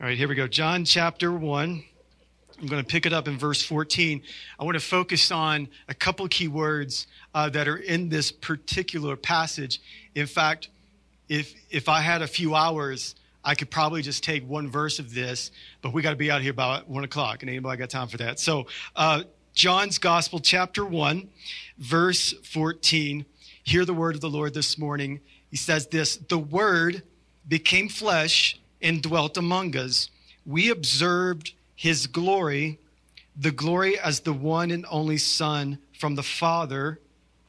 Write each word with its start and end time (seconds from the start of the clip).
All 0.00 0.06
right, 0.06 0.16
here 0.16 0.28
we 0.28 0.34
go. 0.34 0.48
John 0.48 0.86
chapter 0.86 1.30
1. 1.30 1.84
I'm 2.58 2.66
going 2.66 2.82
to 2.82 2.88
pick 2.88 3.04
it 3.04 3.12
up 3.12 3.28
in 3.28 3.36
verse 3.36 3.62
14. 3.62 4.22
I 4.58 4.64
want 4.64 4.74
to 4.74 4.80
focus 4.80 5.30
on 5.30 5.68
a 5.88 5.94
couple 5.94 6.26
key 6.28 6.48
words 6.48 7.06
uh, 7.34 7.50
that 7.50 7.68
are 7.68 7.76
in 7.76 8.08
this 8.08 8.32
particular 8.32 9.14
passage. 9.14 9.78
In 10.14 10.26
fact, 10.26 10.70
if, 11.28 11.52
if 11.68 11.90
I 11.90 12.00
had 12.00 12.22
a 12.22 12.26
few 12.26 12.54
hours, 12.54 13.14
I 13.44 13.54
could 13.54 13.70
probably 13.70 14.00
just 14.00 14.24
take 14.24 14.48
one 14.48 14.70
verse 14.70 14.98
of 15.00 15.12
this, 15.12 15.50
but 15.82 15.92
we 15.92 16.00
got 16.00 16.12
to 16.12 16.16
be 16.16 16.30
out 16.30 16.40
here 16.40 16.54
by 16.54 16.80
one 16.86 17.04
o'clock, 17.04 17.42
and 17.42 17.50
anybody 17.50 17.76
got 17.76 17.90
time 17.90 18.08
for 18.08 18.16
that? 18.16 18.40
So, 18.40 18.68
uh, 18.96 19.24
John's 19.52 19.98
Gospel, 19.98 20.38
chapter 20.38 20.82
1, 20.82 21.28
verse 21.76 22.32
14. 22.44 23.26
Hear 23.64 23.84
the 23.84 23.92
word 23.92 24.14
of 24.14 24.22
the 24.22 24.30
Lord 24.30 24.54
this 24.54 24.78
morning. 24.78 25.20
He 25.50 25.58
says 25.58 25.88
this 25.88 26.16
The 26.16 26.38
Word 26.38 27.02
became 27.46 27.90
flesh 27.90 28.59
and 28.82 29.02
dwelt 29.02 29.36
among 29.36 29.76
us. 29.76 30.10
We 30.46 30.70
observed 30.70 31.52
his 31.74 32.06
glory, 32.06 32.78
the 33.36 33.50
glory 33.50 33.98
as 33.98 34.20
the 34.20 34.32
one 34.32 34.70
and 34.70 34.86
only 34.90 35.18
Son 35.18 35.78
from 35.98 36.14
the 36.14 36.22
Father. 36.22 36.98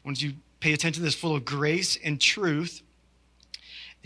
Once 0.03 0.21
you 0.21 0.33
pay 0.59 0.73
attention 0.73 1.01
to 1.01 1.05
this, 1.05 1.15
full 1.15 1.35
of 1.35 1.45
grace 1.45 1.97
and 2.03 2.19
truth. 2.19 2.81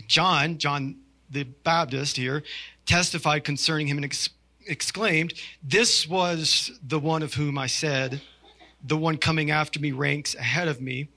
John, 0.06 0.58
John 0.58 0.96
the 1.30 1.44
Baptist 1.44 2.16
here, 2.16 2.42
testified 2.86 3.44
concerning 3.44 3.86
him 3.86 3.98
and 3.98 4.04
ex- 4.04 4.30
exclaimed, 4.66 5.34
This 5.62 6.08
was 6.08 6.70
the 6.86 6.98
one 6.98 7.22
of 7.22 7.34
whom 7.34 7.58
I 7.58 7.66
said, 7.66 8.22
The 8.84 8.96
one 8.96 9.16
coming 9.16 9.50
after 9.50 9.80
me 9.80 9.92
ranks 9.92 10.34
ahead 10.34 10.68
of 10.68 10.80
me, 10.80 11.08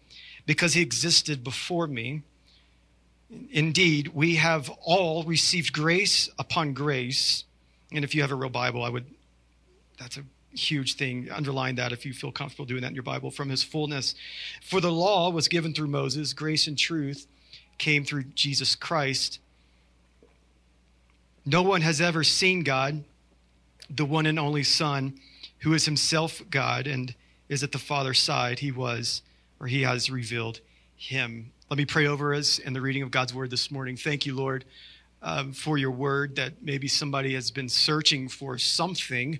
because 0.45 0.73
he 0.73 0.81
existed 0.81 1.43
before 1.43 1.87
me. 1.87 2.23
Indeed, 3.51 4.09
we 4.09 4.35
have 4.35 4.69
all 4.81 5.23
received 5.23 5.73
grace 5.73 6.29
upon 6.39 6.73
grace. 6.73 7.43
And 7.91 8.03
if 8.03 8.15
you 8.15 8.21
have 8.21 8.31
a 8.31 8.35
real 8.35 8.49
Bible, 8.49 8.83
I 8.83 8.89
would, 8.89 9.05
that's 9.99 10.17
a 10.17 10.23
huge 10.55 10.95
thing. 10.95 11.29
Underline 11.31 11.75
that 11.75 11.91
if 11.91 12.05
you 12.05 12.13
feel 12.13 12.31
comfortable 12.31 12.65
doing 12.65 12.81
that 12.81 12.89
in 12.89 12.95
your 12.95 13.03
Bible 13.03 13.31
from 13.31 13.49
his 13.49 13.63
fullness. 13.63 14.15
For 14.61 14.81
the 14.81 14.91
law 14.91 15.29
was 15.29 15.47
given 15.47 15.73
through 15.73 15.87
Moses, 15.87 16.33
grace 16.33 16.67
and 16.67 16.77
truth 16.77 17.27
came 17.77 18.03
through 18.03 18.23
Jesus 18.35 18.75
Christ. 18.75 19.39
No 21.45 21.61
one 21.61 21.81
has 21.81 22.01
ever 22.01 22.23
seen 22.23 22.63
God, 22.63 23.03
the 23.89 24.05
one 24.05 24.25
and 24.25 24.37
only 24.37 24.63
Son, 24.63 25.19
who 25.59 25.73
is 25.73 25.85
himself 25.85 26.41
God 26.49 26.87
and 26.87 27.15
is 27.47 27.63
at 27.63 27.71
the 27.71 27.79
Father's 27.79 28.19
side. 28.19 28.59
He 28.59 28.71
was, 28.71 29.21
or 29.59 29.67
he 29.67 29.81
has 29.83 30.09
revealed 30.09 30.59
him. 30.95 31.51
Let 31.69 31.77
me 31.77 31.85
pray 31.85 32.07
over 32.07 32.33
us 32.33 32.57
in 32.57 32.73
the 32.73 32.81
reading 32.81 33.03
of 33.03 33.11
God's 33.11 33.31
word 33.31 33.51
this 33.51 33.69
morning. 33.69 33.95
Thank 33.95 34.25
you, 34.25 34.35
Lord, 34.35 34.65
um, 35.21 35.53
for 35.53 35.77
your 35.77 35.91
word 35.91 36.35
that 36.37 36.63
maybe 36.63 36.87
somebody 36.87 37.35
has 37.35 37.51
been 37.51 37.69
searching 37.69 38.27
for 38.27 38.57
something, 38.57 39.37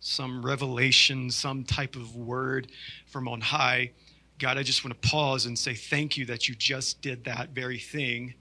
some 0.00 0.42
revelation, 0.42 1.30
some 1.30 1.64
type 1.64 1.94
of 1.94 2.16
word 2.16 2.68
from 3.08 3.28
on 3.28 3.42
high. 3.42 3.90
God, 4.38 4.56
I 4.56 4.62
just 4.62 4.86
want 4.86 5.02
to 5.02 5.06
pause 5.06 5.44
and 5.44 5.58
say 5.58 5.74
thank 5.74 6.16
you 6.16 6.24
that 6.26 6.48
you 6.48 6.54
just 6.54 7.02
did 7.02 7.24
that 7.24 7.50
very 7.50 7.78
thing. 7.78 8.32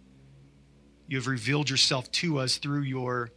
You 1.09 1.17
have 1.17 1.27
revealed 1.27 1.69
yourself 1.69 2.09
to 2.13 2.39
us 2.39 2.55
through 2.55 2.83
your 2.83 3.31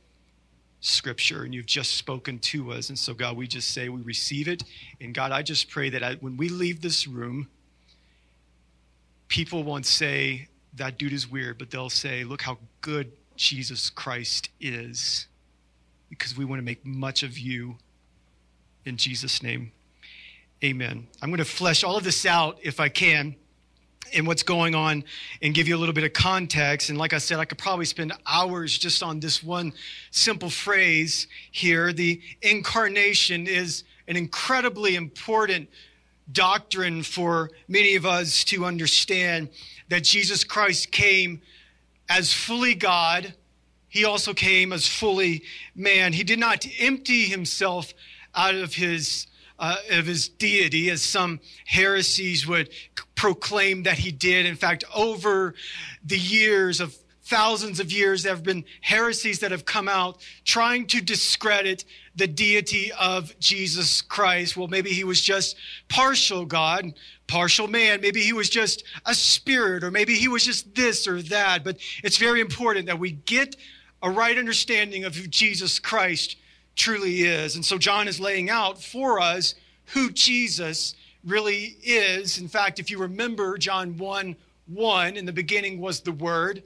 scripture 0.79 1.43
and 1.43 1.53
you've 1.53 1.67
just 1.67 1.97
spoken 1.97 2.39
to 2.39 2.71
us. 2.71 2.89
And 2.89 2.97
so, 2.97 3.15
God, 3.15 3.37
we 3.37 3.49
just 3.49 3.75
say 3.75 3.89
we 3.89 4.03
receive 4.03 4.47
it. 4.47 4.63
And 5.01 5.13
God, 5.13 5.33
I 5.33 5.43
just 5.43 5.69
pray 5.69 5.91
that 5.91 6.05
I, 6.05 6.15
when 6.21 6.37
we 6.37 6.49
leave 6.51 6.83
this 6.83 7.09
room, 7.09 7.49
people 9.29 9.63
won't 9.63 9.87
say, 9.87 10.49
that 10.75 10.99
dude 10.99 11.13
is 11.13 11.31
weird, 11.31 11.59
but 11.59 11.71
they'll 11.71 11.91
say, 11.91 12.25
look 12.25 12.43
how 12.43 12.59
good 12.81 13.13
Jesus 13.37 13.91
Christ 13.91 14.49
is. 14.61 15.27
Because 16.11 16.37
we 16.37 16.45
want 16.45 16.59
to 16.59 16.65
make 16.65 16.85
much 16.85 17.23
of 17.23 17.39
you. 17.39 17.77
In 18.85 18.97
Jesus' 18.97 19.43
name, 19.43 19.73
amen. 20.65 21.07
I'm 21.21 21.29
going 21.29 21.39
to 21.39 21.45
flesh 21.45 21.85
all 21.85 21.99
of 21.99 22.05
this 22.05 22.25
out 22.25 22.59
if 22.63 22.81
I 22.81 22.89
can 22.89 23.37
and 24.15 24.27
what's 24.27 24.43
going 24.43 24.75
on 24.75 25.05
and 25.43 25.55
give 25.55 25.69
you 25.69 25.77
a 25.77 25.79
little 25.79 25.93
bit 25.93 26.05
of 26.05 26.15
context. 26.15 26.89
And 26.89 26.99
like 26.99 27.13
I 27.13 27.19
said, 27.19 27.39
I 27.39 27.45
could 27.45 27.59
probably 27.59 27.85
spend 27.85 28.15
hours 28.27 28.79
just 28.79 29.03
on 29.03 29.21
this 29.21 29.43
one 29.43 29.75
simple 30.11 30.49
phrase 30.49 31.27
here. 31.51 31.93
The 31.93 32.23
incarnation 32.41 33.47
is 33.47 33.85
an 34.07 34.17
incredibly 34.17 34.97
important 34.97 35.69
doctrine 36.31 37.03
for 37.03 37.51
many 37.69 37.95
of 37.95 38.05
us 38.05 38.45
to 38.45 38.65
understand 38.65 39.49
that 39.89 40.05
Jesus 40.05 40.45
Christ 40.45 40.91
came 40.93 41.41
as 42.09 42.33
fully 42.33 42.75
God. 42.75 43.35
He 43.89 44.05
also 44.05 44.35
came 44.35 44.73
as 44.73 44.87
fully 44.87 45.43
man. 45.75 46.13
He 46.13 46.25
did 46.25 46.39
not 46.39 46.67
empty 46.79 47.25
himself 47.25 47.95
out 48.35 48.55
of 48.55 48.75
his 48.75 49.27
uh, 49.59 49.77
of 49.91 50.07
his 50.07 50.29
deity, 50.29 50.89
as 50.89 51.03
some 51.03 51.41
heresies 51.67 52.47
would 52.47 52.71
proclaim 53.17 53.83
that 53.83 53.99
he 53.99 54.13
did. 54.13 54.47
In 54.47 54.55
fact, 54.55 54.85
over 54.95 55.55
the 56.05 56.19
years 56.19 56.81
of 56.81 56.97
thousands 57.29 57.79
of 57.79 57.93
years, 57.93 58.23
there 58.23 58.35
have 58.35 58.43
been 58.43 58.65
heresies 58.81 59.41
that 59.41 59.51
have 59.51 59.67
come 59.67 59.87
out 59.87 60.19
trying 60.45 60.87
to 60.87 61.01
discredit 61.03 61.85
the 62.17 62.27
deity 62.27 62.91
of 62.99 63.39
Jesus 63.39 64.01
Christ. 64.01 64.57
Well, 64.57 64.69
maybe 64.69 64.91
he 64.91 65.05
was 65.05 65.21
just 65.21 65.57
partial 65.89 66.47
God, 66.47 66.95
partial 67.27 67.69
man. 67.69 68.01
Maybe 68.01 68.23
he 68.23 68.33
was 68.33 68.49
just 68.49 68.83
a 69.05 69.15
spirit, 69.15 69.85
or 69.85 69.91
maybe 69.91 70.15
he 70.15 70.27
was 70.27 70.43
just 70.43 70.75
this 70.75 71.07
or 71.07 71.21
that. 71.23 71.65
But 71.65 71.77
it's 72.03 72.17
very 72.17 72.41
important 72.41 72.87
that 72.87 72.99
we 72.99 73.13
get 73.13 73.57
a 74.03 74.11
right 74.11 74.39
understanding 74.39 75.05
of 75.05 75.15
who 75.15 75.27
Jesus 75.27 75.79
Christ 75.79 76.37
truly 76.77 77.23
is. 77.23 77.57
And 77.57 77.65
so 77.65 77.77
John 77.77 78.09
is 78.09 78.19
laying 78.19 78.49
out 78.49 78.83
for 78.83 79.21
us 79.21 79.55
who 79.87 80.11
Jesus 80.11 80.95
really 81.25 81.77
is. 81.83 82.39
In 82.39 82.49
fact, 82.49 82.79
if 82.79 82.91
you 82.91 82.99
remember 82.99 83.59
John 83.59 83.99
1 83.99 84.37
1, 84.69 85.17
in 85.17 85.25
the 85.25 85.33
beginning 85.33 85.81
was 85.81 86.01
the 86.01 86.13
Word, 86.13 86.63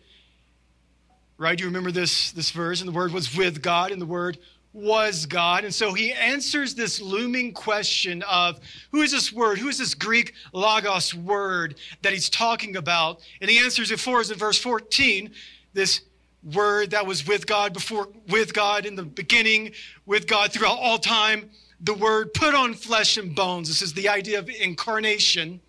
right? 1.43 1.59
You 1.59 1.67
remember 1.67 1.91
this, 1.91 2.33
this 2.33 2.51
verse, 2.51 2.81
and 2.81 2.89
the 2.89 2.93
Word 2.93 3.13
was 3.13 3.37
with 3.37 3.61
God, 3.61 3.91
and 3.91 4.01
the 4.01 4.07
Word 4.07 4.39
was 4.73 5.27
God. 5.27 5.65
And 5.65 5.75
so 5.75 5.93
he 5.93 6.13
answers 6.13 6.75
this 6.75 7.01
looming 7.01 7.53
question 7.53 8.23
of 8.23 8.59
who 8.91 9.03
is 9.03 9.13
this 9.13 9.33
word? 9.33 9.59
Who 9.59 9.69
is 9.69 9.79
this 9.79 9.95
Greek 9.95 10.33
logos 10.53 11.15
word 11.15 11.75
that 12.01 12.13
he's 12.13 12.31
talking 12.31 12.77
about? 12.77 13.21
And 13.41 13.51
he 13.51 13.59
answers 13.59 13.91
it 13.91 14.01
for 14.01 14.21
us 14.21 14.31
in 14.31 14.39
verse 14.39 14.59
14. 14.59 15.31
This 15.75 16.01
word 16.43 16.91
that 16.93 17.07
was 17.07 17.27
with 17.27 17.47
God 17.47 17.73
before, 17.73 18.09
with 18.29 18.55
God 18.55 18.87
in 18.87 18.97
the 18.97 19.03
beginning, 19.03 19.73
with 20.07 20.27
God 20.27 20.53
throughout 20.53 20.79
all 20.79 20.99
time. 20.99 21.51
The 21.81 21.95
word 21.95 22.33
put 22.33 22.55
on 22.55 22.75
flesh 22.75 23.17
and 23.17 23.35
bones. 23.35 23.69
This 23.69 23.83
is 23.83 23.93
the 23.93 24.09
idea 24.09 24.39
of 24.39 24.49
incarnation. 24.49 25.61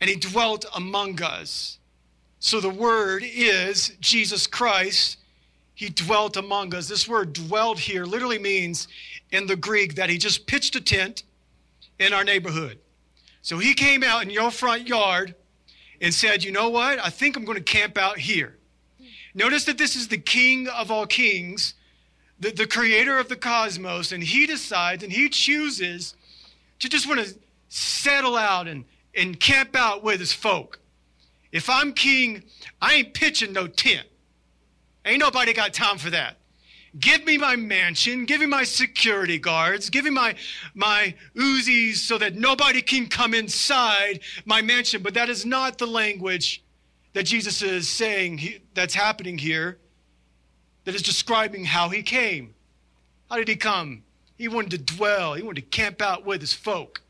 And 0.00 0.10
he 0.10 0.16
dwelt 0.16 0.64
among 0.74 1.22
us. 1.22 1.78
So 2.46 2.60
the 2.60 2.70
word 2.70 3.24
is 3.26 3.88
Jesus 3.98 4.46
Christ. 4.46 5.18
He 5.74 5.88
dwelt 5.88 6.36
among 6.36 6.76
us. 6.76 6.86
This 6.86 7.08
word 7.08 7.32
dwelt 7.32 7.76
here 7.76 8.04
literally 8.04 8.38
means 8.38 8.86
in 9.32 9.48
the 9.48 9.56
Greek 9.56 9.96
that 9.96 10.10
he 10.10 10.16
just 10.16 10.46
pitched 10.46 10.76
a 10.76 10.80
tent 10.80 11.24
in 11.98 12.12
our 12.12 12.22
neighborhood. 12.22 12.78
So 13.42 13.58
he 13.58 13.74
came 13.74 14.04
out 14.04 14.22
in 14.22 14.30
your 14.30 14.52
front 14.52 14.86
yard 14.86 15.34
and 16.00 16.14
said, 16.14 16.44
You 16.44 16.52
know 16.52 16.68
what? 16.68 17.00
I 17.00 17.10
think 17.10 17.36
I'm 17.36 17.44
going 17.44 17.58
to 17.58 17.64
camp 17.64 17.98
out 17.98 18.16
here. 18.16 18.56
Notice 19.34 19.64
that 19.64 19.76
this 19.76 19.96
is 19.96 20.06
the 20.06 20.16
King 20.16 20.68
of 20.68 20.92
all 20.92 21.04
kings, 21.04 21.74
the, 22.38 22.52
the 22.52 22.68
creator 22.68 23.18
of 23.18 23.28
the 23.28 23.34
cosmos, 23.34 24.12
and 24.12 24.22
he 24.22 24.46
decides 24.46 25.02
and 25.02 25.12
he 25.12 25.28
chooses 25.28 26.14
to 26.78 26.88
just 26.88 27.08
want 27.08 27.26
to 27.26 27.34
settle 27.70 28.36
out 28.36 28.68
and, 28.68 28.84
and 29.16 29.40
camp 29.40 29.74
out 29.74 30.04
with 30.04 30.20
his 30.20 30.32
folk. 30.32 30.78
If 31.52 31.70
I'm 31.70 31.92
king, 31.92 32.44
I 32.80 32.94
ain't 32.94 33.14
pitching 33.14 33.52
no 33.52 33.66
tent. 33.66 34.06
Ain't 35.04 35.20
nobody 35.20 35.52
got 35.52 35.72
time 35.72 35.98
for 35.98 36.10
that. 36.10 36.36
Give 36.98 37.24
me 37.24 37.36
my 37.36 37.56
mansion, 37.56 38.24
give 38.24 38.40
me 38.40 38.46
my 38.46 38.64
security 38.64 39.38
guards, 39.38 39.90
give 39.90 40.04
me 40.04 40.10
my, 40.10 40.34
my 40.74 41.14
Uzis 41.36 41.96
so 41.96 42.16
that 42.16 42.36
nobody 42.36 42.80
can 42.80 43.06
come 43.06 43.34
inside 43.34 44.20
my 44.46 44.62
mansion. 44.62 45.02
But 45.02 45.14
that 45.14 45.28
is 45.28 45.44
not 45.44 45.76
the 45.76 45.86
language 45.86 46.64
that 47.12 47.24
Jesus 47.24 47.60
is 47.60 47.88
saying 47.88 48.40
that's 48.74 48.94
happening 48.94 49.36
here, 49.36 49.78
that 50.84 50.94
is 50.94 51.02
describing 51.02 51.64
how 51.64 51.90
he 51.90 52.02
came. 52.02 52.54
How 53.28 53.36
did 53.36 53.48
he 53.48 53.56
come? 53.56 54.02
He 54.38 54.48
wanted 54.48 54.70
to 54.72 54.78
dwell, 54.78 55.34
he 55.34 55.42
wanted 55.42 55.70
to 55.70 55.76
camp 55.76 56.00
out 56.00 56.24
with 56.24 56.40
his 56.40 56.52
folk. 56.52 57.02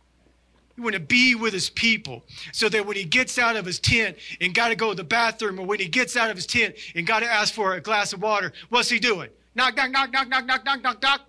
He 0.77 0.83
wanted 0.83 0.99
to 0.99 1.05
be 1.05 1.35
with 1.35 1.55
his 1.55 1.71
people 1.71 2.23
so 2.53 2.69
that 2.69 2.87
when 2.87 2.97
he 2.97 3.05
gets 3.05 3.39
out 3.39 3.57
of 3.57 3.65
his 3.65 3.81
tent 3.81 4.19
and 4.43 4.55
got 4.55 4.69
to 4.69 4.77
go 4.77 4.91
to 4.91 4.95
the 4.95 5.05
bathroom, 5.05 5.59
or 5.59 5.67
when 5.67 5.81
he 5.81 5.89
gets 5.89 6.17
out 6.17 6.29
of 6.29 6.37
his 6.37 6.47
tent 6.47 6.77
and 6.95 7.07
got 7.07 7.21
to 7.21 7.27
ask 7.27 7.55
for 7.55 7.75
a 7.75 7.81
glass 7.81 8.13
of 8.13 8.21
water, 8.21 8.53
what's 8.69 8.91
he 8.91 8.99
doing? 8.99 9.31
Knock, 9.55 9.75
knock, 9.75 9.91
knock, 9.91 10.13
knock, 10.13 10.29
knock, 10.29 10.45
knock, 10.45 10.65
knock, 10.65 10.83
knock, 10.83 11.03
knock. 11.03 11.21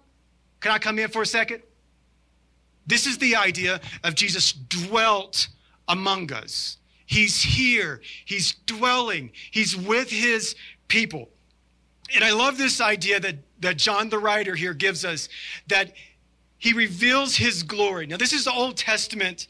Can 0.59 0.71
I 0.73 0.79
come 0.79 0.99
in 0.99 1.09
for 1.09 1.21
a 1.21 1.25
second? 1.25 1.61
This 2.85 3.05
is 3.05 3.17
the 3.17 3.38
idea 3.38 3.79
of 4.03 4.15
Jesus 4.15 4.51
dwelt 4.51 5.47
among 5.88 6.33
us. 6.33 6.77
He's 7.05 7.41
here. 7.41 8.01
He's 8.25 8.53
dwelling. 8.65 9.31
He's 9.51 9.77
with 9.77 10.09
his 10.09 10.55
people. 10.89 11.29
And 12.13 12.23
I 12.23 12.33
love 12.33 12.57
this 12.57 12.81
idea 12.81 13.19
that, 13.21 13.35
that 13.61 13.77
John 13.77 14.09
the 14.09 14.19
writer 14.19 14.55
here 14.55 14.73
gives 14.73 15.05
us 15.05 15.29
that 15.67 15.94
he 16.57 16.74
reveals 16.74 17.36
his 17.36 17.63
glory. 17.63 18.07
Now, 18.07 18.18
this 18.18 18.33
is 18.33 18.45
the 18.45 18.54
Old 18.54 18.77
Testament 18.77 19.48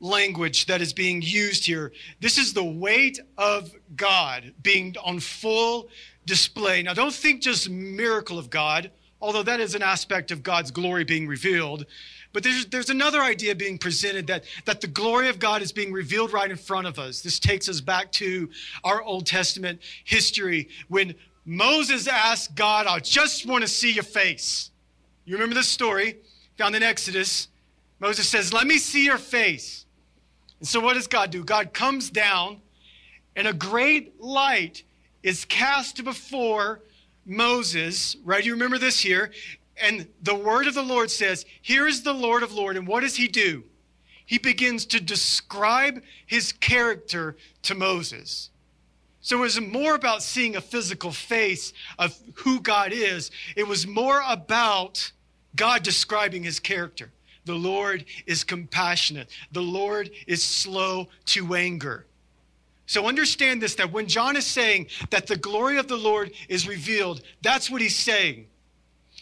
language 0.00 0.66
that 0.66 0.80
is 0.80 0.92
being 0.92 1.22
used 1.22 1.66
here. 1.66 1.92
This 2.20 2.38
is 2.38 2.52
the 2.52 2.64
weight 2.64 3.20
of 3.38 3.72
God 3.96 4.54
being 4.62 4.94
on 5.04 5.20
full 5.20 5.88
display. 6.26 6.82
Now, 6.82 6.94
don't 6.94 7.12
think 7.12 7.42
just 7.42 7.68
miracle 7.68 8.38
of 8.38 8.50
God, 8.50 8.90
although 9.20 9.42
that 9.42 9.60
is 9.60 9.74
an 9.74 9.82
aspect 9.82 10.30
of 10.30 10.42
God's 10.42 10.70
glory 10.70 11.04
being 11.04 11.26
revealed. 11.26 11.86
But 12.32 12.44
there's, 12.44 12.66
there's 12.66 12.90
another 12.90 13.20
idea 13.20 13.54
being 13.54 13.76
presented 13.76 14.26
that, 14.28 14.44
that 14.64 14.80
the 14.80 14.86
glory 14.86 15.28
of 15.28 15.38
God 15.38 15.62
is 15.62 15.72
being 15.72 15.92
revealed 15.92 16.32
right 16.32 16.50
in 16.50 16.56
front 16.56 16.86
of 16.86 16.98
us. 16.98 17.20
This 17.20 17.38
takes 17.38 17.68
us 17.68 17.80
back 17.80 18.12
to 18.12 18.48
our 18.84 19.02
Old 19.02 19.26
Testament 19.26 19.80
history 20.04 20.68
when 20.88 21.14
Moses 21.44 22.06
asked 22.06 22.54
God, 22.54 22.86
I 22.86 23.00
just 23.00 23.46
want 23.46 23.62
to 23.62 23.68
see 23.68 23.92
your 23.92 24.04
face. 24.04 24.70
You 25.24 25.34
remember 25.34 25.54
this 25.54 25.68
story 25.68 26.16
found 26.60 26.76
in 26.76 26.82
Exodus? 26.82 27.48
Moses 28.00 28.28
says, 28.28 28.52
Let 28.52 28.66
me 28.66 28.76
see 28.76 29.04
your 29.04 29.18
face. 29.18 29.86
And 30.58 30.68
so 30.68 30.78
what 30.78 30.94
does 30.94 31.06
God 31.06 31.30
do? 31.30 31.42
God 31.42 31.72
comes 31.72 32.10
down, 32.10 32.60
and 33.34 33.48
a 33.48 33.54
great 33.54 34.20
light 34.20 34.84
is 35.22 35.46
cast 35.46 36.04
before 36.04 36.82
Moses, 37.24 38.16
right? 38.24 38.44
You 38.44 38.52
remember 38.52 38.76
this 38.76 39.00
here. 39.00 39.30
And 39.82 40.06
the 40.22 40.34
word 40.34 40.66
of 40.66 40.74
the 40.74 40.82
Lord 40.82 41.10
says, 41.10 41.46
Here 41.62 41.86
is 41.86 42.02
the 42.02 42.12
Lord 42.12 42.42
of 42.42 42.52
Lord. 42.52 42.76
And 42.76 42.86
what 42.86 43.00
does 43.00 43.16
he 43.16 43.26
do? 43.26 43.64
He 44.26 44.36
begins 44.36 44.84
to 44.86 45.00
describe 45.00 46.02
his 46.26 46.52
character 46.52 47.36
to 47.62 47.74
Moses. 47.74 48.50
So 49.22 49.38
it 49.38 49.40
was 49.40 49.60
more 49.60 49.94
about 49.94 50.22
seeing 50.22 50.56
a 50.56 50.60
physical 50.60 51.10
face 51.10 51.72
of 51.98 52.14
who 52.34 52.60
God 52.60 52.92
is. 52.92 53.30
It 53.56 53.66
was 53.66 53.86
more 53.86 54.22
about 54.28 55.12
God 55.56 55.82
describing 55.82 56.42
his 56.42 56.60
character. 56.60 57.10
The 57.44 57.54
Lord 57.54 58.04
is 58.26 58.44
compassionate. 58.44 59.28
The 59.52 59.62
Lord 59.62 60.10
is 60.26 60.42
slow 60.42 61.08
to 61.26 61.54
anger. 61.54 62.06
So 62.86 63.06
understand 63.06 63.62
this 63.62 63.76
that 63.76 63.92
when 63.92 64.06
John 64.06 64.36
is 64.36 64.46
saying 64.46 64.88
that 65.10 65.26
the 65.26 65.36
glory 65.36 65.78
of 65.78 65.88
the 65.88 65.96
Lord 65.96 66.32
is 66.48 66.68
revealed, 66.68 67.22
that's 67.40 67.70
what 67.70 67.80
he's 67.80 67.96
saying. 67.96 68.46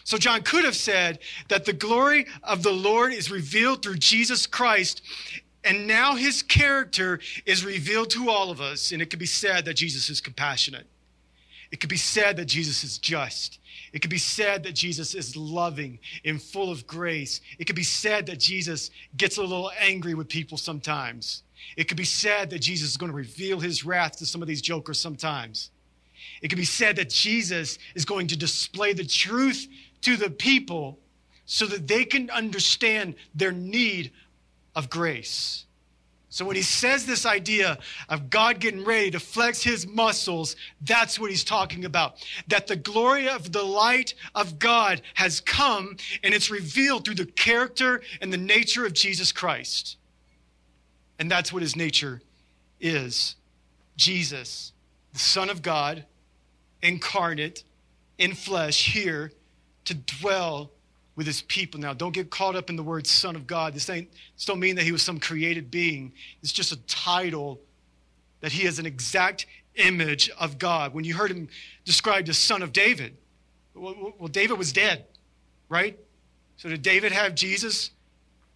So 0.05 0.17
John 0.17 0.43
could 0.43 0.65
have 0.65 0.75
said 0.75 1.19
that 1.49 1.67
the 1.67 1.75
glory 1.75 2.27
of 2.43 2.63
the 2.63 2.73
Lord 2.73 3.13
is 3.13 3.31
revealed 3.31 3.83
through 3.83 3.97
Jesus 3.97 4.47
Christ, 4.47 5.03
and 5.65 5.87
now 5.87 6.15
his 6.15 6.43
character 6.43 7.21
is 7.45 7.63
revealed 7.63 8.09
to 8.11 8.31
all 8.31 8.51
of 8.51 8.59
us. 8.59 8.91
And 8.91 9.03
it 9.03 9.11
could 9.11 9.19
be 9.19 9.27
said 9.27 9.67
that 9.67 9.75
Jesus 9.75 10.09
is 10.09 10.23
compassionate. 10.23 10.87
It 11.71 11.81
could 11.81 11.91
be 11.91 11.97
said 11.97 12.37
that 12.39 12.47
Jesus 12.47 12.83
is 12.83 12.99
just. 12.99 13.59
It 13.93 14.01
could 14.01 14.11
be 14.11 14.19
said 14.19 14.63
that 14.65 14.75
Jesus 14.75 15.15
is 15.15 15.37
loving 15.37 15.99
and 16.25 16.41
full 16.41 16.71
of 16.71 16.87
grace. 16.87 17.41
It 17.59 17.67
could 17.67 17.77
be 17.77 17.83
said 17.83 18.27
that 18.27 18.41
Jesus 18.41 18.91
gets 19.17 19.37
a 19.37 19.43
little 19.43 19.71
angry 19.79 20.15
with 20.15 20.29
people 20.29 20.57
sometimes. 20.59 21.43
It 21.77 21.85
could 21.89 21.97
be 21.97 22.05
said 22.05 22.51
that 22.51 22.61
Jesus 22.61 22.91
is 22.91 22.97
going 22.97 23.11
to 23.11 23.17
reveal 23.17 23.61
his 23.61 23.85
wrath 23.85 24.17
to 24.19 24.27
some 24.27 24.43
of 24.43 24.49
these 24.49 24.63
jokers 24.63 25.01
sometimes. 25.01 25.71
It 26.41 26.49
could 26.49 26.59
be 26.59 26.65
said 26.65 26.97
that 26.97 27.11
Jesus 27.11 27.79
is 27.95 28.05
going 28.05 28.29
to 28.29 28.37
display 28.37 28.93
the 28.93 29.05
truth 29.05 29.67
to 30.03 30.17
the 30.17 30.31
people 30.31 30.99
so 31.45 31.67
that 31.67 31.89
they 31.89 32.05
can 32.05 32.31
understand 32.31 33.15
their 33.35 33.53
need 33.53 34.13
of 34.75 34.91
grace. 34.91 35.65
So 36.31 36.45
when 36.45 36.57
he 36.57 36.63
says 36.63 37.07
this 37.07 37.25
idea 37.25 37.79
of 38.09 38.29
God 38.29 38.61
getting 38.61 38.85
ready 38.85 39.11
to 39.13 39.21
flex 39.21 39.63
his 39.63 39.87
muscles, 39.87 40.57
that's 40.83 41.19
what 41.19 41.31
he's 41.31 41.45
talking 41.45 41.87
about. 41.87 42.17
That 42.49 42.67
the 42.67 42.77
glory 42.77 43.29
of 43.29 43.51
the 43.51 43.63
light 43.63 44.15
of 44.35 44.59
God 44.59 45.01
has 45.15 45.41
come 45.41 45.97
and 46.23 46.35
it's 46.35 46.51
revealed 46.51 47.05
through 47.05 47.15
the 47.15 47.27
character 47.27 48.03
and 48.21 48.31
the 48.31 48.37
nature 48.37 48.85
of 48.85 48.93
Jesus 48.93 49.33
Christ. 49.33 49.97
And 51.19 51.31
that's 51.31 51.53
what 51.53 51.63
his 51.63 51.77
nature 51.77 52.21
is. 52.79 53.35
Jesus, 53.97 54.73
the 55.15 55.19
Son 55.19 55.49
of 55.49 55.63
God, 55.63 56.05
incarnate 56.83 57.65
in 58.19 58.35
flesh 58.35 58.93
here 58.93 59.33
to 59.87 59.95
dwell 59.95 60.71
with 61.19 61.27
his 61.27 61.43
people. 61.43 61.81
Now, 61.81 61.93
don't 61.93 62.15
get 62.15 62.31
caught 62.31 62.55
up 62.55 62.71
in 62.71 62.77
the 62.77 62.83
word 62.83 63.05
Son 63.05 63.35
of 63.35 63.45
God. 63.45 63.75
This, 63.75 63.91
ain't, 63.91 64.09
this 64.37 64.45
don't 64.45 64.61
mean 64.61 64.77
that 64.77 64.85
he 64.85 64.93
was 64.93 65.03
some 65.03 65.19
created 65.19 65.69
being. 65.69 66.13
It's 66.45 66.53
just 66.53 66.71
a 66.71 66.77
title 66.87 67.59
that 68.41 68.53
he 68.53 68.69
is 68.69 68.79
an 68.79 68.87
exact 68.87 69.47
image 69.75 70.31
of 70.39 70.59
God. 70.61 70.95
When 70.95 71.03
you 71.03 71.15
heard 71.15 71.33
him 71.33 71.49
described 71.85 72.29
as 72.29 72.39
Son 72.39 72.63
of 72.63 72.73
David, 72.73 73.17
well, 73.75 74.15
well 74.17 74.29
David 74.29 74.59
was 74.59 74.73
dead, 74.73 75.07
right? 75.69 75.99
So 76.57 76.69
did 76.69 76.83
David 76.83 77.11
have 77.11 77.35
Jesus? 77.35 77.91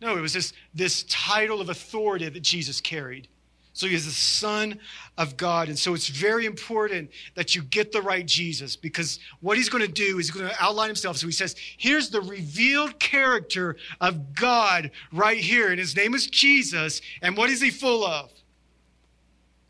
No, 0.01 0.17
it 0.17 0.21
was 0.21 0.33
this, 0.33 0.53
this 0.73 1.03
title 1.09 1.61
of 1.61 1.69
authority 1.69 2.29
that 2.29 2.45
Jesus 2.45 2.81
carried. 2.81 3.27
So 3.75 3.87
he 3.87 3.95
is 3.95 4.05
the 4.05 4.11
Son 4.11 4.79
of 5.17 5.37
God. 5.37 5.69
And 5.69 5.79
so 5.79 5.95
it's 5.95 6.09
very 6.09 6.45
important 6.45 7.11
that 7.35 7.55
you 7.55 7.63
get 7.63 7.91
the 7.91 8.03
right 8.03 8.27
Jesus 8.27 8.77
because 8.77 9.19
what 9.41 9.57
he's 9.57 9.71
going 9.71 9.85
to 9.85 9.91
do 9.91 10.19
is 10.19 10.27
he's 10.27 10.31
going 10.31 10.49
to 10.49 10.63
outline 10.63 10.89
himself. 10.89 11.17
So 11.17 11.27
he 11.27 11.33
says, 11.33 11.57
here's 11.79 12.11
the 12.11 12.21
revealed 12.21 12.99
character 12.99 13.77
of 14.01 14.35
God 14.35 14.91
right 15.11 15.39
here. 15.39 15.71
And 15.71 15.79
his 15.79 15.97
name 15.97 16.15
is 16.15 16.27
Jesus. 16.27 17.01
And 17.23 17.37
what 17.37 17.49
is 17.49 17.63
he 17.63 17.71
full 17.71 18.05
of? 18.05 18.31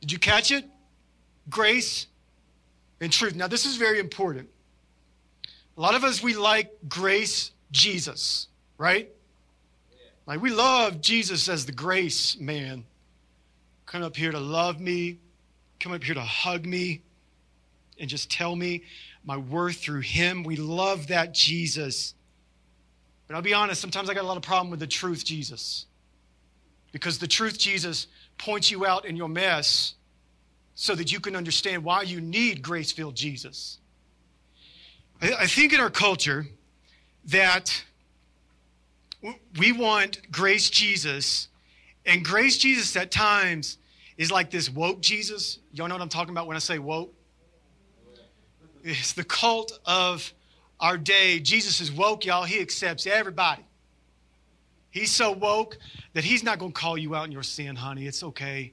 Did 0.00 0.10
you 0.10 0.18
catch 0.18 0.50
it? 0.50 0.64
Grace 1.48 2.08
and 3.00 3.12
truth. 3.12 3.36
Now, 3.36 3.46
this 3.46 3.66
is 3.66 3.76
very 3.76 4.00
important. 4.00 4.48
A 5.76 5.80
lot 5.80 5.94
of 5.94 6.02
us, 6.02 6.22
we 6.22 6.34
like 6.34 6.72
grace 6.88 7.52
Jesus, 7.70 8.48
right? 8.78 9.08
Like 10.26 10.42
we 10.42 10.50
love 10.50 11.00
Jesus 11.00 11.48
as 11.48 11.66
the 11.66 11.72
grace 11.72 12.36
man 12.38 12.84
come 13.92 14.02
up 14.02 14.16
here 14.16 14.32
to 14.32 14.40
love 14.40 14.80
me, 14.80 15.18
come 15.78 15.92
up 15.92 16.02
here 16.02 16.14
to 16.14 16.20
hug 16.22 16.64
me, 16.64 17.02
and 18.00 18.08
just 18.08 18.30
tell 18.30 18.56
me 18.56 18.82
my 19.22 19.36
worth 19.36 19.76
through 19.76 20.00
him. 20.00 20.44
We 20.44 20.56
love 20.56 21.08
that 21.08 21.34
Jesus. 21.34 22.14
But 23.26 23.36
I'll 23.36 23.42
be 23.42 23.52
honest, 23.52 23.82
sometimes 23.82 24.08
I 24.08 24.14
got 24.14 24.24
a 24.24 24.26
lot 24.26 24.38
of 24.38 24.42
problem 24.42 24.70
with 24.70 24.80
the 24.80 24.86
truth 24.86 25.26
Jesus. 25.26 25.84
Because 26.90 27.18
the 27.18 27.26
truth 27.28 27.58
Jesus 27.58 28.06
points 28.38 28.70
you 28.70 28.86
out 28.86 29.04
in 29.04 29.14
your 29.14 29.28
mess 29.28 29.92
so 30.74 30.94
that 30.94 31.12
you 31.12 31.20
can 31.20 31.36
understand 31.36 31.84
why 31.84 32.00
you 32.00 32.18
need 32.18 32.62
grace 32.62 32.92
filled 32.92 33.14
Jesus. 33.14 33.78
I 35.20 35.46
think 35.46 35.74
in 35.74 35.80
our 35.80 35.90
culture 35.90 36.46
that 37.26 37.84
we 39.58 39.70
want 39.70 40.32
grace 40.32 40.70
Jesus, 40.70 41.48
and 42.06 42.24
grace 42.24 42.56
Jesus 42.56 42.96
at 42.96 43.10
times 43.10 43.76
is 44.22 44.30
like 44.30 44.50
this 44.50 44.70
woke 44.70 45.00
Jesus. 45.00 45.58
Y'all 45.72 45.88
know 45.88 45.96
what 45.96 46.02
I'm 46.02 46.08
talking 46.08 46.32
about 46.32 46.46
when 46.46 46.56
I 46.56 46.60
say 46.60 46.78
woke? 46.78 47.12
It's 48.84 49.14
the 49.14 49.24
cult 49.24 49.80
of 49.84 50.32
our 50.78 50.96
day. 50.96 51.40
Jesus 51.40 51.80
is 51.80 51.90
woke, 51.90 52.24
y'all. 52.24 52.44
He 52.44 52.60
accepts 52.60 53.04
everybody. 53.06 53.64
He's 54.90 55.10
so 55.10 55.32
woke 55.32 55.76
that 56.12 56.22
he's 56.22 56.44
not 56.44 56.60
going 56.60 56.70
to 56.70 56.80
call 56.80 56.96
you 56.96 57.16
out 57.16 57.26
in 57.26 57.32
your 57.32 57.42
sin, 57.42 57.74
honey. 57.74 58.06
It's 58.06 58.22
okay. 58.22 58.72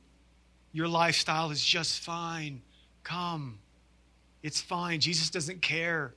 Your 0.71 0.87
lifestyle 0.87 1.49
is 1.49 1.65
just 1.65 2.01
fine. 2.01 2.61
Come. 3.03 3.57
It's 4.43 4.61
fine. 4.61 4.99
Jesus 4.99 5.31
doesn't 5.31 5.63
care. 5.63 6.13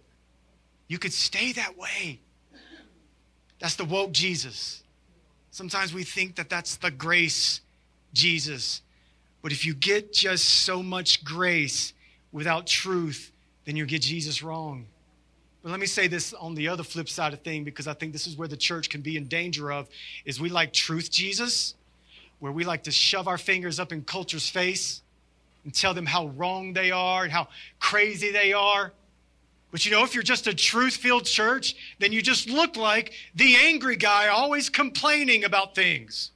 You 0.88 0.98
could 0.98 1.12
stay 1.14 1.52
that 1.52 1.78
way. 1.78 2.20
That's 3.60 3.76
the 3.76 3.86
woke 3.86 4.12
Jesus. 4.12 4.82
Sometimes 5.52 5.94
we 5.94 6.04
think 6.04 6.36
that 6.36 6.50
that's 6.50 6.76
the 6.76 6.90
grace 6.90 7.62
Jesus. 8.12 8.81
But 9.42 9.52
if 9.52 9.66
you 9.66 9.74
get 9.74 10.12
just 10.12 10.44
so 10.44 10.82
much 10.82 11.24
grace 11.24 11.92
without 12.30 12.66
truth, 12.66 13.32
then 13.64 13.76
you 13.76 13.84
get 13.86 14.02
Jesus 14.02 14.42
wrong. 14.42 14.86
But 15.62 15.70
let 15.70 15.80
me 15.80 15.86
say 15.86 16.08
this 16.08 16.32
on 16.32 16.54
the 16.54 16.68
other 16.68 16.82
flip 16.82 17.08
side 17.08 17.32
of 17.32 17.42
thing 17.42 17.64
because 17.64 17.86
I 17.86 17.92
think 17.92 18.12
this 18.12 18.26
is 18.26 18.36
where 18.36 18.48
the 18.48 18.56
church 18.56 18.88
can 18.88 19.00
be 19.00 19.16
in 19.16 19.26
danger 19.26 19.72
of 19.72 19.88
is 20.24 20.40
we 20.40 20.48
like 20.48 20.72
truth 20.72 21.10
Jesus, 21.10 21.74
where 22.40 22.50
we 22.50 22.64
like 22.64 22.84
to 22.84 22.90
shove 22.90 23.28
our 23.28 23.38
fingers 23.38 23.78
up 23.78 23.92
in 23.92 24.02
culture's 24.02 24.48
face 24.48 25.02
and 25.64 25.72
tell 25.72 25.94
them 25.94 26.06
how 26.06 26.26
wrong 26.28 26.72
they 26.72 26.90
are 26.90 27.22
and 27.22 27.32
how 27.32 27.48
crazy 27.78 28.32
they 28.32 28.52
are. 28.52 28.92
But 29.70 29.86
you 29.86 29.92
know, 29.92 30.02
if 30.02 30.14
you're 30.14 30.24
just 30.24 30.46
a 30.48 30.54
truth 30.54 30.96
filled 30.96 31.24
church, 31.24 31.76
then 31.98 32.12
you 32.12 32.20
just 32.20 32.48
look 32.48 32.76
like 32.76 33.12
the 33.34 33.56
angry 33.56 33.96
guy 33.96 34.28
always 34.28 34.68
complaining 34.68 35.44
about 35.44 35.74
things, 35.74 36.32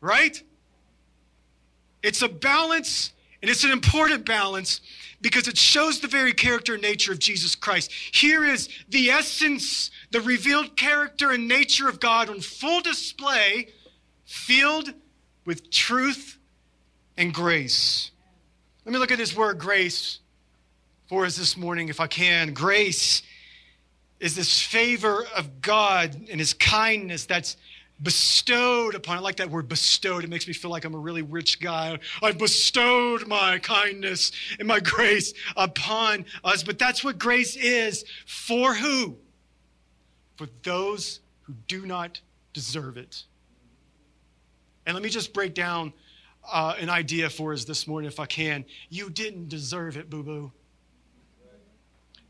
right? 0.00 0.42
It's 2.02 2.22
a 2.22 2.28
balance, 2.28 3.12
and 3.42 3.50
it's 3.50 3.64
an 3.64 3.70
important 3.70 4.24
balance 4.24 4.80
because 5.20 5.48
it 5.48 5.58
shows 5.58 6.00
the 6.00 6.08
very 6.08 6.32
character 6.32 6.74
and 6.74 6.82
nature 6.82 7.12
of 7.12 7.18
Jesus 7.18 7.54
Christ. 7.54 7.90
Here 7.92 8.44
is 8.44 8.68
the 8.88 9.10
essence, 9.10 9.90
the 10.12 10.20
revealed 10.20 10.76
character 10.76 11.32
and 11.32 11.48
nature 11.48 11.88
of 11.88 11.98
God 11.98 12.30
on 12.30 12.40
full 12.40 12.80
display, 12.80 13.68
filled 14.24 14.92
with 15.44 15.70
truth 15.70 16.38
and 17.16 17.34
grace. 17.34 18.10
Let 18.84 18.92
me 18.92 18.98
look 18.98 19.10
at 19.10 19.18
this 19.18 19.36
word 19.36 19.58
grace 19.58 20.20
for 21.08 21.24
us 21.24 21.36
this 21.36 21.56
morning, 21.56 21.88
if 21.88 22.00
I 22.00 22.06
can. 22.06 22.52
Grace 22.52 23.22
is 24.20 24.36
this 24.36 24.60
favor 24.60 25.24
of 25.36 25.60
God 25.60 26.14
and 26.30 26.38
His 26.40 26.54
kindness 26.54 27.26
that's 27.26 27.56
bestowed 28.02 28.94
upon. 28.94 29.16
I 29.16 29.20
like 29.20 29.36
that 29.36 29.50
word 29.50 29.68
bestowed. 29.68 30.24
It 30.24 30.30
makes 30.30 30.46
me 30.46 30.52
feel 30.52 30.70
like 30.70 30.84
I'm 30.84 30.94
a 30.94 30.98
really 30.98 31.22
rich 31.22 31.60
guy. 31.60 31.98
I 32.22 32.32
bestowed 32.32 33.26
my 33.26 33.58
kindness 33.58 34.32
and 34.58 34.68
my 34.68 34.80
grace 34.80 35.34
upon 35.56 36.24
us. 36.44 36.62
But 36.62 36.78
that's 36.78 37.02
what 37.02 37.18
grace 37.18 37.56
is 37.56 38.04
for 38.26 38.74
who? 38.74 39.16
For 40.36 40.46
those 40.62 41.20
who 41.42 41.54
do 41.66 41.86
not 41.86 42.20
deserve 42.52 42.96
it. 42.96 43.24
And 44.86 44.94
let 44.94 45.02
me 45.02 45.10
just 45.10 45.32
break 45.32 45.54
down 45.54 45.92
uh, 46.50 46.74
an 46.78 46.88
idea 46.88 47.28
for 47.28 47.52
us 47.52 47.64
this 47.64 47.86
morning, 47.86 48.08
if 48.08 48.20
I 48.20 48.26
can. 48.26 48.64
You 48.88 49.10
didn't 49.10 49.48
deserve 49.48 49.96
it, 49.96 50.08
boo 50.08 50.22
boo. 50.22 50.52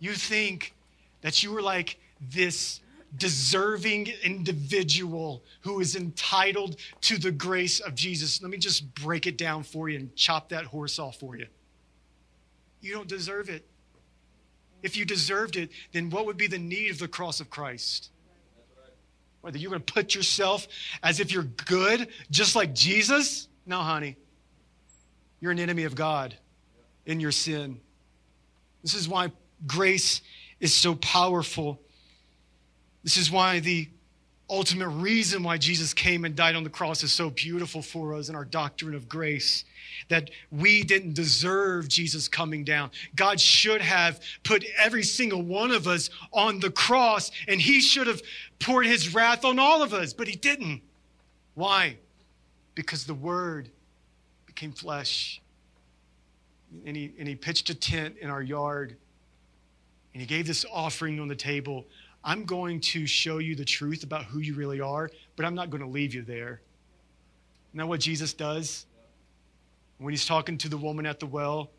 You 0.00 0.14
think 0.14 0.74
that 1.20 1.42
you 1.42 1.52
were 1.52 1.62
like 1.62 1.98
this 2.20 2.80
deserving 3.16 4.08
individual 4.22 5.42
who 5.60 5.80
is 5.80 5.96
entitled 5.96 6.76
to 7.02 7.16
the 7.16 7.30
grace 7.30 7.80
of 7.80 7.94
Jesus. 7.94 8.42
Let 8.42 8.50
me 8.50 8.58
just 8.58 8.94
break 8.94 9.26
it 9.26 9.38
down 9.38 9.62
for 9.62 9.88
you 9.88 9.98
and 9.98 10.14
chop 10.14 10.50
that 10.50 10.66
horse 10.66 10.98
off 10.98 11.18
for 11.18 11.36
you. 11.36 11.46
You 12.80 12.92
don't 12.92 13.08
deserve 13.08 13.48
it. 13.48 13.66
If 14.82 14.96
you 14.96 15.04
deserved 15.04 15.56
it, 15.56 15.70
then 15.92 16.10
what 16.10 16.26
would 16.26 16.36
be 16.36 16.46
the 16.46 16.58
need 16.58 16.90
of 16.90 16.98
the 16.98 17.08
cross 17.08 17.40
of 17.40 17.50
Christ? 17.50 18.10
Whether 19.40 19.58
you're 19.58 19.70
going 19.70 19.82
to 19.82 19.92
put 19.92 20.14
yourself 20.14 20.66
as 21.02 21.20
if 21.20 21.32
you're 21.32 21.42
good, 21.42 22.08
just 22.30 22.54
like 22.54 22.74
Jesus? 22.74 23.48
No, 23.66 23.78
honey. 23.78 24.16
You're 25.40 25.52
an 25.52 25.58
enemy 25.58 25.84
of 25.84 25.94
God 25.94 26.36
in 27.06 27.20
your 27.20 27.32
sin. 27.32 27.80
This 28.82 28.94
is 28.94 29.08
why 29.08 29.32
grace 29.66 30.20
is 30.60 30.74
so 30.74 30.94
powerful. 30.96 31.80
This 33.08 33.16
is 33.16 33.30
why 33.30 33.60
the 33.60 33.88
ultimate 34.50 34.90
reason 34.90 35.42
why 35.42 35.56
Jesus 35.56 35.94
came 35.94 36.26
and 36.26 36.36
died 36.36 36.54
on 36.54 36.62
the 36.62 36.68
cross 36.68 37.02
is 37.02 37.10
so 37.10 37.30
beautiful 37.30 37.80
for 37.80 38.12
us 38.12 38.28
in 38.28 38.34
our 38.34 38.44
doctrine 38.44 38.94
of 38.94 39.08
grace. 39.08 39.64
That 40.10 40.28
we 40.50 40.82
didn't 40.82 41.14
deserve 41.14 41.88
Jesus 41.88 42.28
coming 42.28 42.64
down. 42.64 42.90
God 43.16 43.40
should 43.40 43.80
have 43.80 44.20
put 44.44 44.62
every 44.76 45.02
single 45.02 45.40
one 45.40 45.70
of 45.70 45.86
us 45.88 46.10
on 46.34 46.60
the 46.60 46.70
cross, 46.70 47.30
and 47.48 47.62
He 47.62 47.80
should 47.80 48.08
have 48.08 48.20
poured 48.58 48.84
His 48.84 49.14
wrath 49.14 49.42
on 49.42 49.58
all 49.58 49.82
of 49.82 49.94
us, 49.94 50.12
but 50.12 50.28
He 50.28 50.36
didn't. 50.36 50.82
Why? 51.54 51.96
Because 52.74 53.06
the 53.06 53.14
Word 53.14 53.70
became 54.44 54.72
flesh. 54.72 55.40
And 56.84 56.94
he, 56.94 57.14
and 57.18 57.26
he 57.26 57.36
pitched 57.36 57.70
a 57.70 57.74
tent 57.74 58.16
in 58.20 58.28
our 58.28 58.42
yard, 58.42 58.98
and 60.12 60.20
He 60.20 60.26
gave 60.26 60.46
this 60.46 60.66
offering 60.70 61.18
on 61.20 61.28
the 61.28 61.34
table 61.34 61.86
I'm 62.24 62.44
going 62.44 62.80
to 62.80 63.06
show 63.06 63.38
you 63.38 63.54
the 63.54 63.64
truth 63.64 64.02
about 64.02 64.24
who 64.24 64.40
you 64.40 64.54
really 64.54 64.80
are, 64.80 65.10
but 65.36 65.46
I'm 65.46 65.54
not 65.54 65.70
going 65.70 65.82
to 65.82 65.88
leave 65.88 66.14
you 66.14 66.22
there. 66.22 66.60
That 67.74 67.86
what 67.86 68.00
Jesus 68.00 68.32
does? 68.32 68.86
When 69.98 70.12
he's 70.12 70.26
talking 70.26 70.58
to 70.58 70.68
the 70.68 70.76
woman 70.76 71.06
at 71.06 71.20
the 71.20 71.26
well, 71.26 71.70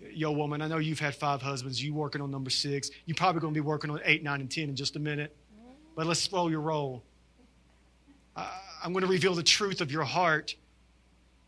yo, 0.00 0.30
woman, 0.30 0.60
I 0.60 0.68
know 0.68 0.78
you've 0.78 1.00
had 1.00 1.14
five 1.14 1.40
husbands. 1.40 1.82
You 1.82 1.94
working 1.94 2.20
on 2.20 2.30
number 2.30 2.50
six. 2.50 2.90
You're 3.06 3.14
probably 3.14 3.40
going 3.40 3.54
to 3.54 3.60
be 3.60 3.66
working 3.66 3.90
on 3.90 4.00
eight, 4.04 4.22
nine, 4.22 4.40
and 4.40 4.50
ten 4.50 4.64
in 4.64 4.76
just 4.76 4.96
a 4.96 4.98
minute. 4.98 5.34
But 5.96 6.06
let's 6.06 6.20
slow 6.20 6.48
your 6.48 6.60
roll. 6.60 7.02
I'm 8.36 8.92
going 8.92 9.04
to 9.04 9.10
reveal 9.10 9.34
the 9.34 9.42
truth 9.42 9.80
of 9.80 9.90
your 9.90 10.04
heart. 10.04 10.54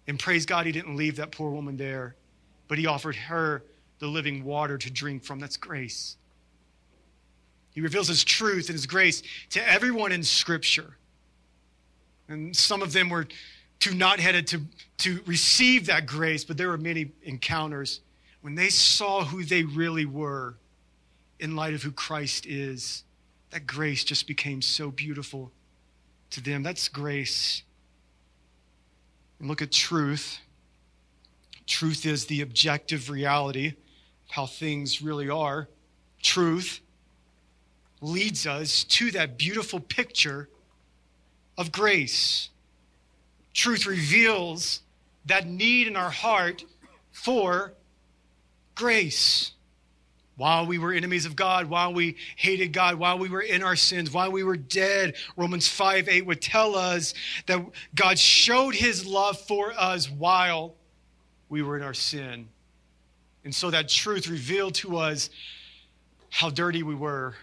And 0.08 0.18
praise 0.18 0.46
God, 0.46 0.66
he 0.66 0.72
didn't 0.72 0.96
leave 0.96 1.16
that 1.16 1.30
poor 1.30 1.50
woman 1.50 1.76
there, 1.76 2.16
but 2.68 2.78
he 2.78 2.86
offered 2.86 3.16
her 3.16 3.62
the 3.98 4.06
living 4.06 4.44
water 4.44 4.78
to 4.78 4.90
drink 4.90 5.22
from. 5.22 5.38
That's 5.38 5.56
grace. 5.56 6.16
He 7.80 7.82
reveals 7.82 8.08
his 8.08 8.24
truth 8.24 8.68
and 8.68 8.74
his 8.74 8.84
grace 8.84 9.22
to 9.48 9.66
everyone 9.66 10.12
in 10.12 10.22
Scripture. 10.22 10.98
And 12.28 12.54
some 12.54 12.82
of 12.82 12.92
them 12.92 13.08
were 13.08 13.26
too 13.78 13.94
not 13.94 14.20
headed 14.20 14.46
to, 14.48 14.60
to 14.98 15.20
receive 15.24 15.86
that 15.86 16.04
grace, 16.04 16.44
but 16.44 16.58
there 16.58 16.68
were 16.68 16.76
many 16.76 17.12
encounters 17.22 18.02
when 18.42 18.54
they 18.54 18.68
saw 18.68 19.24
who 19.24 19.44
they 19.44 19.62
really 19.62 20.04
were 20.04 20.56
in 21.38 21.56
light 21.56 21.72
of 21.72 21.82
who 21.82 21.90
Christ 21.90 22.44
is. 22.44 23.02
That 23.48 23.66
grace 23.66 24.04
just 24.04 24.26
became 24.26 24.60
so 24.60 24.90
beautiful 24.90 25.50
to 26.32 26.42
them. 26.42 26.62
That's 26.62 26.86
grace. 26.86 27.62
And 29.38 29.48
look 29.48 29.62
at 29.62 29.72
truth. 29.72 30.38
Truth 31.66 32.04
is 32.04 32.26
the 32.26 32.42
objective 32.42 33.08
reality 33.08 33.68
of 33.68 33.74
how 34.28 34.44
things 34.44 35.00
really 35.00 35.30
are. 35.30 35.66
Truth 36.22 36.82
leads 38.00 38.46
us 38.46 38.84
to 38.84 39.10
that 39.12 39.36
beautiful 39.36 39.80
picture 39.80 40.48
of 41.58 41.70
grace. 41.72 42.48
Truth 43.52 43.86
reveals 43.86 44.80
that 45.26 45.46
need 45.46 45.86
in 45.86 45.96
our 45.96 46.10
heart 46.10 46.64
for 47.12 47.72
grace. 48.74 49.52
While 50.36 50.66
we 50.66 50.78
were 50.78 50.92
enemies 50.94 51.26
of 51.26 51.36
God, 51.36 51.66
while 51.66 51.92
we 51.92 52.16
hated 52.36 52.72
God, 52.72 52.94
while 52.94 53.18
we 53.18 53.28
were 53.28 53.42
in 53.42 53.62
our 53.62 53.76
sins, 53.76 54.10
while 54.10 54.32
we 54.32 54.42
were 54.42 54.56
dead, 54.56 55.16
Romans 55.36 55.68
5 55.68 56.08
8 56.08 56.24
would 56.24 56.40
tell 56.40 56.76
us 56.76 57.12
that 57.46 57.62
God 57.94 58.18
showed 58.18 58.74
his 58.74 59.04
love 59.04 59.38
for 59.38 59.74
us 59.76 60.08
while 60.10 60.76
we 61.50 61.60
were 61.60 61.76
in 61.76 61.82
our 61.82 61.92
sin. 61.92 62.48
And 63.44 63.54
so 63.54 63.70
that 63.70 63.88
truth 63.90 64.28
revealed 64.28 64.74
to 64.76 64.96
us 64.96 65.28
how 66.30 66.48
dirty 66.48 66.82
we 66.82 66.94
were, 66.94 67.34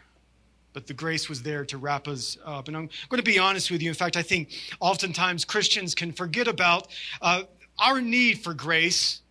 but 0.78 0.86
the 0.86 0.94
grace 0.94 1.28
was 1.28 1.42
there 1.42 1.66
to 1.66 1.76
wrap 1.76 2.08
us 2.08 2.38
up. 2.46 2.68
And 2.68 2.78
I'm 2.78 2.88
going 3.10 3.18
to 3.18 3.24
be 3.24 3.40
honest 3.40 3.72
with 3.72 3.82
you. 3.82 3.90
In 3.90 3.96
fact, 3.96 4.16
I 4.16 4.22
think 4.22 4.54
oftentimes 4.80 5.44
Christians 5.44 5.96
can 5.96 6.12
forget 6.12 6.48
about 6.48 6.90
uh, 7.20 7.46
our 7.80 8.00
need 8.00 8.44
for 8.44 8.54
grace 8.54 9.22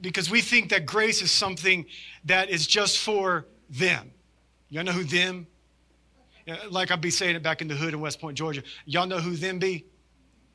because 0.00 0.30
we 0.30 0.40
think 0.40 0.68
that 0.68 0.86
grace 0.86 1.20
is 1.20 1.32
something 1.32 1.84
that 2.26 2.48
is 2.48 2.64
just 2.64 3.00
for 3.00 3.44
them. 3.70 4.12
Y'all 4.68 4.84
know 4.84 4.92
who 4.92 5.02
them? 5.02 5.48
Like 6.70 6.92
I'll 6.92 6.96
be 6.96 7.10
saying 7.10 7.34
it 7.34 7.42
back 7.42 7.60
in 7.60 7.66
the 7.66 7.74
hood 7.74 7.92
in 7.92 7.98
West 7.98 8.20
Point, 8.20 8.38
Georgia. 8.38 8.62
Y'all 8.84 9.08
know 9.08 9.18
who 9.18 9.34
them 9.34 9.58
be? 9.58 9.84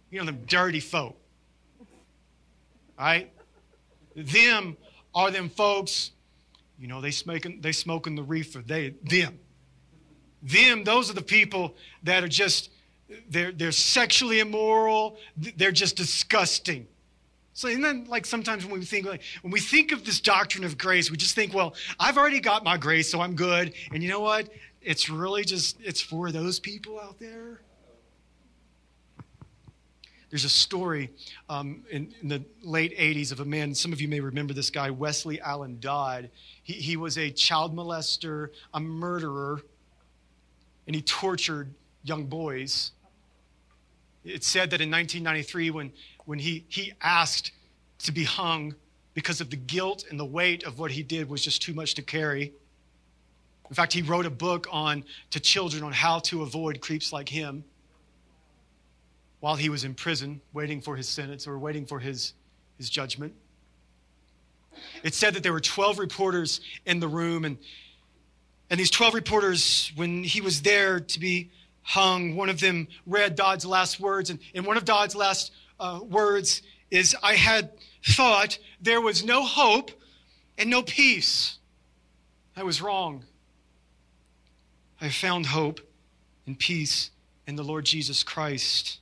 You 0.09 0.19
know, 0.19 0.25
them 0.25 0.45
dirty 0.47 0.79
folk. 0.79 1.17
Right? 2.97 3.29
Them 4.15 4.77
are 5.13 5.31
them 5.31 5.49
folks, 5.49 6.11
you 6.79 6.87
know, 6.87 7.01
they 7.01 7.11
smoking, 7.11 7.59
they 7.59 7.73
smoking 7.73 8.15
the 8.15 8.23
reefer. 8.23 8.59
They, 8.59 8.91
them 9.03 9.37
them, 10.41 10.83
those 10.83 11.09
are 11.09 11.13
the 11.13 11.21
people 11.21 11.75
that 12.03 12.23
are 12.23 12.27
just, 12.27 12.69
they're, 13.29 13.51
they're 13.51 13.71
sexually 13.71 14.39
immoral, 14.39 15.17
they're 15.57 15.71
just 15.71 15.95
disgusting. 15.95 16.87
So, 17.53 17.67
and 17.67 17.83
then, 17.83 18.05
like 18.07 18.25
sometimes 18.25 18.65
when 18.65 18.79
we 18.79 18.85
think, 18.85 19.05
like 19.05 19.21
when 19.41 19.51
we 19.51 19.59
think 19.59 19.91
of 19.91 20.05
this 20.05 20.21
doctrine 20.21 20.63
of 20.63 20.77
grace, 20.77 21.11
we 21.11 21.17
just 21.17 21.35
think, 21.35 21.53
well, 21.53 21.75
I've 21.99 22.17
already 22.17 22.39
got 22.39 22.63
my 22.63 22.77
grace, 22.77 23.11
so 23.11 23.21
I'm 23.21 23.35
good. 23.35 23.73
And 23.91 24.01
you 24.01 24.09
know 24.09 24.21
what? 24.21 24.49
It's 24.81 25.09
really 25.09 25.43
just 25.43 25.77
it's 25.81 26.01
for 26.01 26.31
those 26.31 26.59
people 26.59 26.99
out 26.99 27.19
there. 27.19 27.61
There's 30.31 30.45
a 30.45 30.49
story 30.49 31.09
um, 31.49 31.83
in, 31.91 32.15
in, 32.21 32.29
the 32.29 32.41
late 32.63 32.97
80s 32.97 33.33
of 33.33 33.41
a 33.41 33.45
man, 33.45 33.75
some 33.75 33.91
of 33.91 33.99
you 33.99 34.07
may 34.07 34.21
remember 34.21 34.53
this 34.53 34.69
guy, 34.69 34.89
Westley 34.89 35.41
Allan 35.41 35.77
Dodd. 35.81 36.29
He, 36.63 36.71
he 36.71 36.95
was 36.95 37.17
a 37.17 37.29
child 37.29 37.75
molester, 37.75 38.47
a 38.73 38.79
murderer, 38.79 39.61
and 40.91 40.95
he 40.97 41.01
tortured 41.03 41.73
young 42.03 42.25
boys. 42.25 42.91
It's 44.25 44.45
said 44.45 44.71
that 44.71 44.81
in 44.81 44.91
1993, 44.91 45.69
when, 45.69 45.93
when 46.25 46.37
he, 46.37 46.65
he 46.67 46.91
asked 46.99 47.53
to 47.99 48.11
be 48.11 48.25
hung 48.25 48.75
because 49.13 49.39
of 49.39 49.49
the 49.49 49.55
guilt 49.55 50.03
and 50.09 50.19
the 50.19 50.25
weight 50.25 50.65
of 50.65 50.79
what 50.79 50.91
he 50.91 51.01
did 51.01 51.29
was 51.29 51.41
just 51.45 51.61
too 51.61 51.73
much 51.73 51.93
to 51.93 52.01
carry. 52.01 52.51
In 53.69 53.73
fact, 53.73 53.93
he 53.93 54.01
wrote 54.01 54.25
a 54.25 54.29
book 54.29 54.67
on 54.69 55.05
to 55.29 55.39
children 55.39 55.81
on 55.81 55.93
how 55.93 56.19
to 56.19 56.41
avoid 56.41 56.81
creeps 56.81 57.13
like 57.13 57.29
him 57.29 57.63
while 59.39 59.55
he 59.55 59.69
was 59.69 59.85
in 59.85 59.93
prison, 59.93 60.41
waiting 60.51 60.81
for 60.81 60.97
his 60.97 61.07
sentence 61.07 61.47
or 61.47 61.57
waiting 61.57 61.85
for 61.85 61.99
his, 61.99 62.33
his 62.77 62.89
judgment. 62.89 63.33
It 65.03 65.13
said 65.13 65.35
that 65.35 65.43
there 65.43 65.53
were 65.53 65.61
12 65.61 65.99
reporters 65.99 66.59
in 66.85 66.99
the 66.99 67.07
room, 67.07 67.45
and 67.45 67.57
and 68.71 68.79
these 68.79 68.89
12 68.89 69.13
reporters, 69.13 69.91
when 69.97 70.23
he 70.23 70.39
was 70.39 70.61
there 70.61 71.01
to 71.01 71.19
be 71.19 71.51
hung, 71.81 72.37
one 72.37 72.47
of 72.47 72.61
them 72.61 72.87
read 73.05 73.35
Dodd's 73.35 73.65
last 73.65 73.99
words. 73.99 74.29
And, 74.29 74.39
and 74.55 74.65
one 74.65 74.77
of 74.77 74.85
Dodd's 74.85 75.13
last 75.13 75.51
uh, 75.77 75.99
words 76.01 76.61
is 76.89 77.13
I 77.21 77.35
had 77.35 77.73
thought 78.01 78.57
there 78.81 79.01
was 79.01 79.25
no 79.25 79.43
hope 79.43 79.91
and 80.57 80.69
no 80.69 80.83
peace. 80.83 81.57
I 82.55 82.63
was 82.63 82.81
wrong. 82.81 83.25
I 85.01 85.09
found 85.09 85.47
hope 85.47 85.81
and 86.47 86.57
peace 86.57 87.11
in 87.45 87.57
the 87.57 87.63
Lord 87.63 87.83
Jesus 87.83 88.23
Christ. 88.23 88.99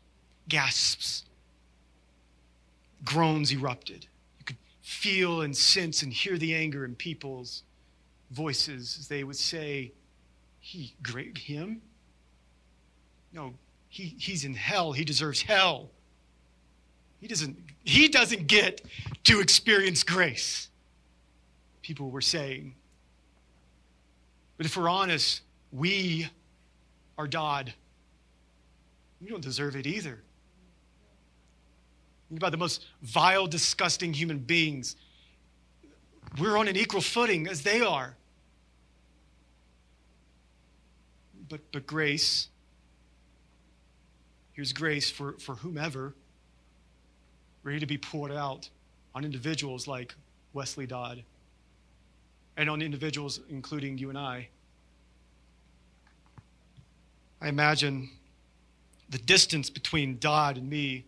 Gasps. 0.47 1.25
Groans 3.05 3.53
erupted 3.53 4.07
You 4.39 4.45
could 4.45 4.57
feel 4.81 5.41
and 5.41 5.55
sense 5.55 6.01
and 6.01 6.11
hear 6.11 6.39
the 6.39 6.55
anger 6.55 6.85
in 6.85 6.95
people's 6.95 7.61
voices. 8.31 9.07
They 9.07 9.23
would 9.23 9.35
say, 9.35 9.93
He, 10.59 10.93
great, 11.01 11.37
him? 11.37 11.81
No, 13.33 13.53
he, 13.89 14.15
he's 14.17 14.45
in 14.45 14.53
hell. 14.53 14.91
He 14.91 15.03
deserves 15.03 15.41
hell. 15.41 15.89
He 17.19 17.27
doesn't, 17.27 17.57
he 17.83 18.07
doesn't 18.07 18.47
get 18.47 18.81
to 19.25 19.39
experience 19.41 20.03
grace. 20.03 20.69
People 21.81 22.09
were 22.11 22.21
saying. 22.21 22.75
But 24.57 24.65
if 24.65 24.77
we're 24.77 24.89
honest, 24.89 25.41
we 25.71 26.29
are 27.17 27.27
God. 27.27 27.73
We 29.21 29.27
don't 29.27 29.43
deserve 29.43 29.75
it 29.75 29.85
either. 29.85 30.21
Think 32.29 32.39
about 32.39 32.51
the 32.51 32.57
most 32.57 32.85
vile, 33.01 33.47
disgusting 33.47 34.13
human 34.13 34.37
beings. 34.37 34.95
We're 36.39 36.57
on 36.57 36.67
an 36.67 36.75
equal 36.75 37.01
footing 37.01 37.47
as 37.47 37.63
they 37.63 37.81
are. 37.81 38.15
But, 41.49 41.61
but 41.71 41.87
grace, 41.87 42.47
here's 44.53 44.71
grace 44.71 45.09
for, 45.09 45.33
for 45.33 45.55
whomever, 45.55 46.13
ready 47.63 47.79
to 47.79 47.87
be 47.87 47.97
poured 47.97 48.31
out 48.31 48.69
on 49.15 49.25
individuals 49.25 49.87
like 49.87 50.13
Westley 50.53 50.85
Dodd 50.85 51.23
and 52.55 52.69
on 52.69 52.81
individuals 52.81 53.39
including 53.49 53.97
you 53.97 54.09
and 54.09 54.17
I. 54.17 54.49
I 57.41 57.47
imagine 57.47 58.09
the 59.09 59.17
distance 59.17 59.69
between 59.69 60.19
Dodd 60.19 60.57
and 60.57 60.69
me 60.69 61.05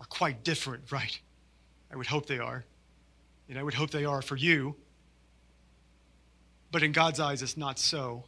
are 0.00 0.06
quite 0.06 0.42
different, 0.42 0.90
right? 0.90 1.20
I 1.92 1.96
would 1.96 2.06
hope 2.06 2.26
they 2.26 2.38
are. 2.38 2.64
And 3.48 3.58
I 3.58 3.62
would 3.62 3.74
hope 3.74 3.90
they 3.90 4.06
are 4.06 4.22
for 4.22 4.34
you. 4.34 4.74
But 6.70 6.82
in 6.82 6.92
God's 6.92 7.20
eyes, 7.20 7.42
it's 7.42 7.56
not 7.56 7.78
so. 7.78 8.24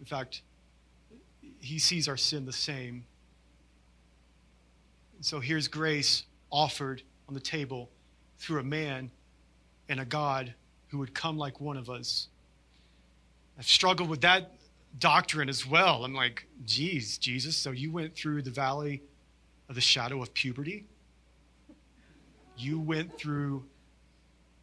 In 0.00 0.06
fact, 0.06 0.42
He 1.60 1.78
sees 1.78 2.08
our 2.08 2.16
sin 2.16 2.46
the 2.46 2.52
same. 2.52 3.04
And 5.16 5.24
so 5.24 5.38
here's 5.38 5.68
grace 5.68 6.24
offered 6.50 7.02
on 7.28 7.34
the 7.34 7.40
table 7.40 7.90
through 8.38 8.58
a 8.60 8.64
man 8.64 9.10
and 9.88 10.00
a 10.00 10.04
God 10.04 10.54
who 10.88 10.98
would 10.98 11.14
come 11.14 11.38
like 11.38 11.60
one 11.60 11.76
of 11.76 11.88
us. 11.88 12.28
I've 13.58 13.68
struggled 13.68 14.08
with 14.08 14.22
that 14.22 14.52
doctrine 14.98 15.48
as 15.48 15.66
well. 15.66 16.04
I'm 16.04 16.14
like, 16.14 16.46
geez, 16.64 17.18
Jesus, 17.18 17.56
so 17.56 17.70
you 17.70 17.92
went 17.92 18.16
through 18.16 18.42
the 18.42 18.50
valley 18.50 19.02
of 19.68 19.74
the 19.74 19.80
shadow 19.80 20.22
of 20.22 20.32
puberty. 20.34 20.86
You 22.56 22.80
went 22.80 23.16
through 23.16 23.64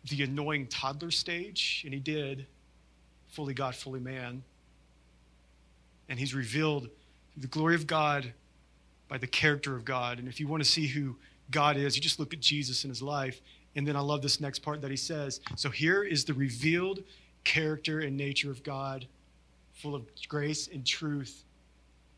the 0.10 0.24
annoying 0.24 0.68
toddler 0.68 1.12
stage, 1.12 1.82
and 1.86 1.94
he 1.94 2.00
did, 2.00 2.46
fully 3.30 3.54
God, 3.54 3.76
fully 3.76 4.00
man. 4.00 4.44
And 6.10 6.20
he's 6.20 6.34
revealed 6.34 6.90
the 7.36 7.48
glory 7.48 7.76
of 7.76 7.88
God 7.88 8.34
by 9.08 9.18
the 9.18 9.28
character 9.28 9.76
of 9.76 9.86
God. 9.86 10.20
And 10.20 10.28
if 10.28 10.40
you 10.40 10.48
want 10.48 10.64
to 10.64 10.70
see 10.70 10.88
who 10.88 11.16
God 11.52 11.78
is, 11.78 11.96
you 11.96 12.02
just 12.02 12.20
look 12.20 12.34
at 12.34 12.40
Jesus 12.40 12.84
in 12.84 12.90
his 12.90 13.02
life. 13.02 13.42
And 13.76 13.88
then 13.88 13.96
I 13.96 14.00
love 14.00 14.22
this 14.22 14.42
next 14.42 14.60
part 14.60 14.82
that 14.82 14.92
he 14.92 14.98
says. 14.98 15.40
So 15.56 15.70
here 15.70 16.04
is 16.04 16.26
the 16.26 16.34
revealed 16.34 17.04
character 17.44 18.00
and 18.00 18.18
nature 18.18 18.52
of 18.52 18.64
God, 18.64 19.06
full 19.74 19.96
of 19.96 20.04
grace 20.28 20.68
and 20.68 20.86
truth. 20.86 21.44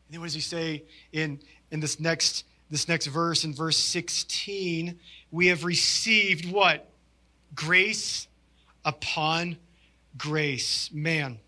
And 0.06 0.14
then 0.14 0.20
what 0.20 0.26
does 0.26 0.34
he 0.34 0.40
say 0.40 0.84
in, 1.12 1.40
in 1.70 1.80
this 1.80 2.00
next 2.00 2.44
this 2.70 2.86
next 2.86 3.06
verse 3.06 3.44
in 3.44 3.52
verse 3.52 3.76
16, 3.76 4.98
we 5.32 5.48
have 5.48 5.64
received 5.64 6.50
what? 6.50 6.88
Grace 7.54 8.28
upon 8.84 9.56
grace. 10.16 10.88
Man, 10.92 11.38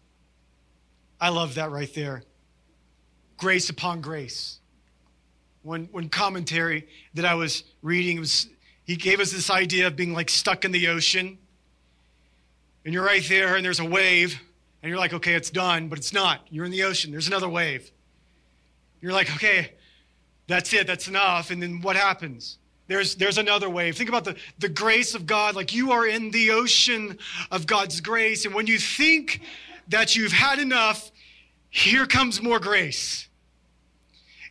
I 1.21 1.29
love 1.29 1.55
that 1.55 1.71
right 1.71 1.93
there. 1.95 2.25
Grace 3.37 3.71
upon 3.71 4.01
grace. 4.01 4.59
When, 5.63 5.87
when 5.93 6.09
commentary 6.09 6.89
that 7.15 7.25
I 7.25 7.35
was 7.35 7.65
reading, 7.83 8.21
was, 8.21 8.49
he 8.85 8.97
gave 8.97 9.21
us 9.21 9.31
this 9.31 9.51
idea 9.51 9.87
of 9.87 9.97
being 9.97 10.13
like 10.13 10.31
stuck 10.31 10.65
in 10.65 10.73
the 10.73 10.89
ocean. 10.89 11.39
And 12.85 12.93
you're 12.93 13.05
right 13.05 13.23
there, 13.29 13.55
and 13.55 13.65
there's 13.65 13.79
a 13.79 13.85
wave, 13.85 14.41
and 14.83 14.91
you're 14.91 14.99
like, 14.99 15.13
okay, 15.13 15.35
it's 15.35 15.51
done, 15.51 15.89
but 15.89 15.99
it's 15.99 16.13
not. 16.13 16.41
You're 16.51 16.65
in 16.65 16.73
the 16.73 16.83
ocean, 16.83 17.13
there's 17.13 17.29
another 17.29 17.49
wave. 17.49 17.91
You're 19.01 19.13
like, 19.13 19.33
okay, 19.37 19.73
that's 20.49 20.73
it, 20.73 20.87
that's 20.87 21.09
enough. 21.09 21.51
And 21.51 21.63
then 21.63 21.81
what 21.81 21.97
happens? 21.97 22.59
There's, 22.89 23.15
there's 23.15 23.39
another 23.39 23.71
wave. 23.71 23.97
Think 23.97 24.09
about 24.09 24.25
the, 24.25 24.37
the 24.59 24.69
grace 24.69 25.15
of 25.15 25.27
God. 25.27 25.55
Like 25.55 25.73
you 25.73 25.93
are 25.93 26.07
in 26.07 26.31
the 26.31 26.51
ocean 26.51 27.19
of 27.51 27.67
God's 27.67 28.01
grace. 28.01 28.45
And 28.45 28.55
when 28.55 28.67
you 28.67 28.79
think 28.79 29.41
that 29.89 30.15
you've 30.15 30.33
had 30.33 30.59
enough, 30.59 31.11
here 31.71 32.07
comes 32.07 32.43
more 32.43 32.59
grace. 32.59 33.29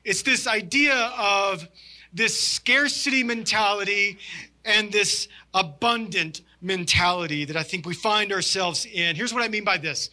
It's 0.03 0.21
this 0.23 0.47
idea 0.47 0.95
of 1.17 1.67
this 2.13 2.39
scarcity 2.39 3.23
mentality 3.23 4.17
and 4.65 4.91
this 4.91 5.27
abundant 5.53 6.41
mentality 6.61 7.45
that 7.45 7.55
I 7.55 7.63
think 7.63 7.85
we 7.85 7.93
find 7.93 8.31
ourselves 8.31 8.85
in. 8.85 9.15
Here's 9.15 9.33
what 9.33 9.43
I 9.43 9.47
mean 9.47 9.63
by 9.63 9.77
this. 9.77 10.09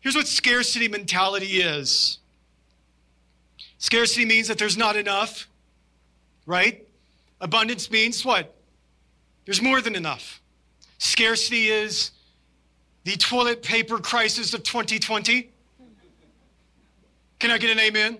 Here's 0.00 0.14
what 0.14 0.28
scarcity 0.28 0.88
mentality 0.88 1.60
is 1.60 2.18
Scarcity 3.78 4.24
means 4.24 4.48
that 4.48 4.58
there's 4.58 4.76
not 4.76 4.96
enough, 4.96 5.46
right? 6.46 6.86
Abundance 7.40 7.90
means 7.90 8.24
what? 8.24 8.54
There's 9.44 9.62
more 9.62 9.80
than 9.80 9.94
enough. 9.94 10.42
Scarcity 10.98 11.68
is 11.68 12.10
the 13.04 13.16
toilet 13.16 13.62
paper 13.62 13.98
crisis 13.98 14.52
of 14.52 14.64
2020. 14.64 15.50
Can 17.38 17.50
I 17.52 17.58
get 17.58 17.70
an 17.70 17.78
amen? 17.78 18.18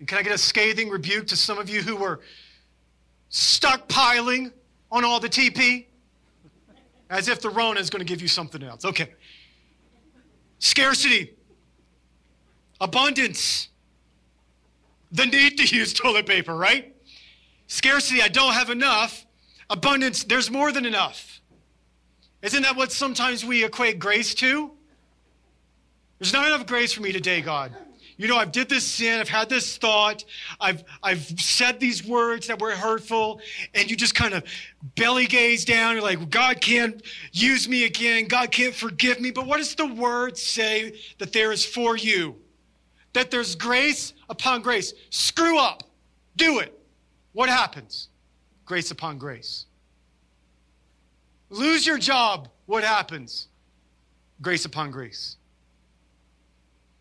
And 0.00 0.08
can 0.08 0.18
I 0.18 0.22
get 0.22 0.32
a 0.32 0.38
scathing 0.38 0.88
rebuke 0.88 1.28
to 1.28 1.36
some 1.36 1.58
of 1.58 1.68
you 1.68 1.82
who 1.82 1.94
were 1.94 2.20
stockpiling 3.30 4.50
on 4.90 5.04
all 5.04 5.20
the 5.20 5.28
TP? 5.28 5.86
As 7.08 7.28
if 7.28 7.40
the 7.40 7.50
Rona 7.50 7.78
is 7.78 7.90
going 7.90 8.00
to 8.00 8.06
give 8.06 8.22
you 8.22 8.28
something 8.28 8.62
else. 8.62 8.84
Okay. 8.84 9.12
Scarcity 10.58 11.36
Abundance. 12.80 13.68
The 15.12 15.26
need 15.26 15.58
to 15.58 15.76
use 15.76 15.92
toilet 15.92 16.26
paper, 16.26 16.56
right? 16.56 16.94
Scarcity, 17.66 18.22
I 18.22 18.28
don't 18.28 18.54
have 18.54 18.70
enough. 18.70 19.26
Abundance, 19.68 20.24
there's 20.24 20.50
more 20.50 20.72
than 20.72 20.86
enough. 20.86 21.40
Isn't 22.42 22.62
that 22.62 22.74
what 22.74 22.90
sometimes 22.90 23.44
we 23.44 23.64
equate 23.64 23.98
grace 23.98 24.34
to? 24.36 24.70
There's 26.18 26.32
not 26.32 26.46
enough 26.46 26.66
grace 26.66 26.92
for 26.92 27.02
me 27.02 27.12
today, 27.12 27.42
God. 27.42 27.72
You 28.20 28.28
know, 28.28 28.36
I've 28.36 28.52
did 28.52 28.68
this 28.68 28.86
sin, 28.86 29.18
I've 29.18 29.28
had 29.28 29.48
this 29.48 29.78
thought, 29.78 30.24
I've 30.60 30.84
I've 31.02 31.22
said 31.40 31.80
these 31.80 32.06
words 32.06 32.46
that 32.48 32.60
were 32.60 32.72
hurtful, 32.72 33.40
and 33.74 33.90
you 33.90 33.96
just 33.96 34.14
kind 34.14 34.34
of 34.34 34.44
belly 34.94 35.26
gaze 35.26 35.64
down. 35.64 35.94
You're 35.94 36.02
like, 36.02 36.30
God 36.30 36.60
can't 36.60 37.02
use 37.32 37.68
me 37.68 37.84
again, 37.84 38.26
God 38.26 38.50
can't 38.50 38.74
forgive 38.74 39.20
me. 39.20 39.30
But 39.30 39.46
what 39.46 39.56
does 39.56 39.74
the 39.74 39.86
word 39.86 40.36
say 40.36 41.00
that 41.18 41.32
there 41.32 41.50
is 41.52 41.64
for 41.64 41.96
you? 41.96 42.36
that 43.12 43.30
there's 43.30 43.54
grace 43.54 44.12
upon 44.28 44.62
grace. 44.62 44.94
Screw 45.10 45.58
up. 45.58 45.82
Do 46.36 46.60
it. 46.60 46.78
What 47.32 47.48
happens? 47.48 48.08
Grace 48.64 48.90
upon 48.90 49.18
grace. 49.18 49.66
Lose 51.48 51.86
your 51.86 51.98
job. 51.98 52.48
What 52.66 52.84
happens? 52.84 53.48
Grace 54.40 54.64
upon 54.64 54.90
grace. 54.90 55.36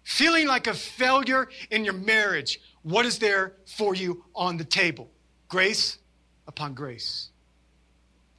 Feeling 0.10 0.48
like 0.48 0.66
a 0.66 0.74
failure 0.74 1.50
in 1.70 1.86
your 1.86 1.94
marriage. 1.94 2.60
What 2.82 3.06
is 3.06 3.20
there 3.20 3.54
for 3.68 3.94
you 3.94 4.26
on 4.34 4.58
the 4.58 4.64
table? 4.64 5.08
Grace 5.48 6.00
upon 6.48 6.74
grace. 6.74 7.30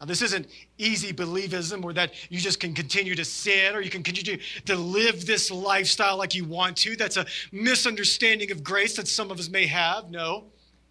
Now, 0.01 0.07
this 0.07 0.21
isn't 0.21 0.49
easy 0.79 1.13
believism 1.13 1.85
or 1.85 1.93
that 1.93 2.13
you 2.29 2.41
just 2.41 2.59
can 2.59 2.75
continue 2.75 3.15
to 3.15 3.25
sin 3.25 3.77
or 3.77 3.83
you 3.83 3.89
can 3.89 4.03
continue 4.03 4.43
to 4.67 4.75
live 4.75 5.25
this 5.27 5.49
lifestyle 5.53 6.17
like 6.17 6.35
you 6.35 6.45
want 6.45 6.77
to. 6.79 6.97
That's 6.97 7.17
a 7.17 7.25
misunderstanding 7.53 8.51
of 8.51 8.65
grace 8.65 8.97
that 8.97 9.07
some 9.07 9.31
of 9.31 9.39
us 9.39 9.49
may 9.49 9.67
have. 9.67 10.11
No. 10.11 10.47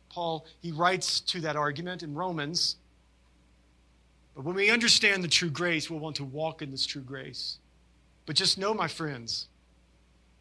Paul, 0.07 0.45
he 0.61 0.71
writes 0.71 1.19
to 1.19 1.41
that 1.41 1.57
argument 1.57 2.03
in 2.03 2.15
Romans. 2.15 2.77
But 4.33 4.45
when 4.45 4.55
we 4.55 4.71
understand 4.71 5.25
the 5.25 5.27
true 5.27 5.49
grace, 5.49 5.89
we'll 5.89 5.99
want 5.99 6.15
to 6.15 6.23
walk 6.23 6.61
in 6.61 6.71
this 6.71 6.85
true 6.85 7.01
grace. 7.01 7.57
But 8.25 8.37
just 8.37 8.57
know, 8.57 8.73
my 8.73 8.87
friends, 8.87 9.48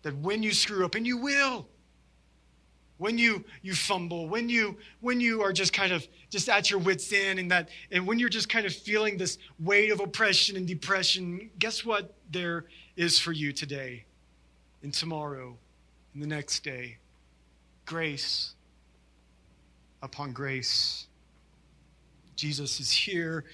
that 0.09 0.17
when 0.19 0.43
you 0.43 0.53
screw 0.53 0.85
up, 0.85 0.95
and 0.95 1.07
you 1.07 1.19
will, 1.19 1.69
when 2.97 3.17
you 3.17 3.45
you 3.63 3.75
fumble 3.75 4.29
when 4.29 4.49
you 4.49 4.77
when 5.01 5.21
you 5.21 5.41
are 5.41 5.53
just 5.53 5.73
kind 5.73 5.93
of 5.93 6.05
just 6.31 6.49
at 6.49 6.69
your 6.69 6.81
wits 6.81 7.13
end 7.13 7.39
and 7.39 7.49
that 7.49 7.69
and 7.93 8.05
when 8.05 8.19
you're 8.19 8.29
just 8.29 8.49
kind 8.49 8.67
of 8.67 8.75
feeling 8.75 9.17
this 9.17 9.39
weight 9.61 9.93
of 9.93 10.01
oppression 10.01 10.57
and 10.57 10.67
depression 10.67 11.49
guess 11.61 11.85
what 11.85 12.17
there 12.33 12.65
is 12.97 13.17
for 13.17 13.31
you 13.31 13.53
today 13.53 14.05
and 14.83 14.93
tomorrow 14.93 15.57
and 16.13 16.21
the 16.21 16.27
next 16.27 16.65
day 16.65 16.97
grace 17.87 18.57
upon 20.03 20.33
grace 20.33 21.07
Jesus 22.39 22.79
is 22.79 22.93
here. 22.93 23.45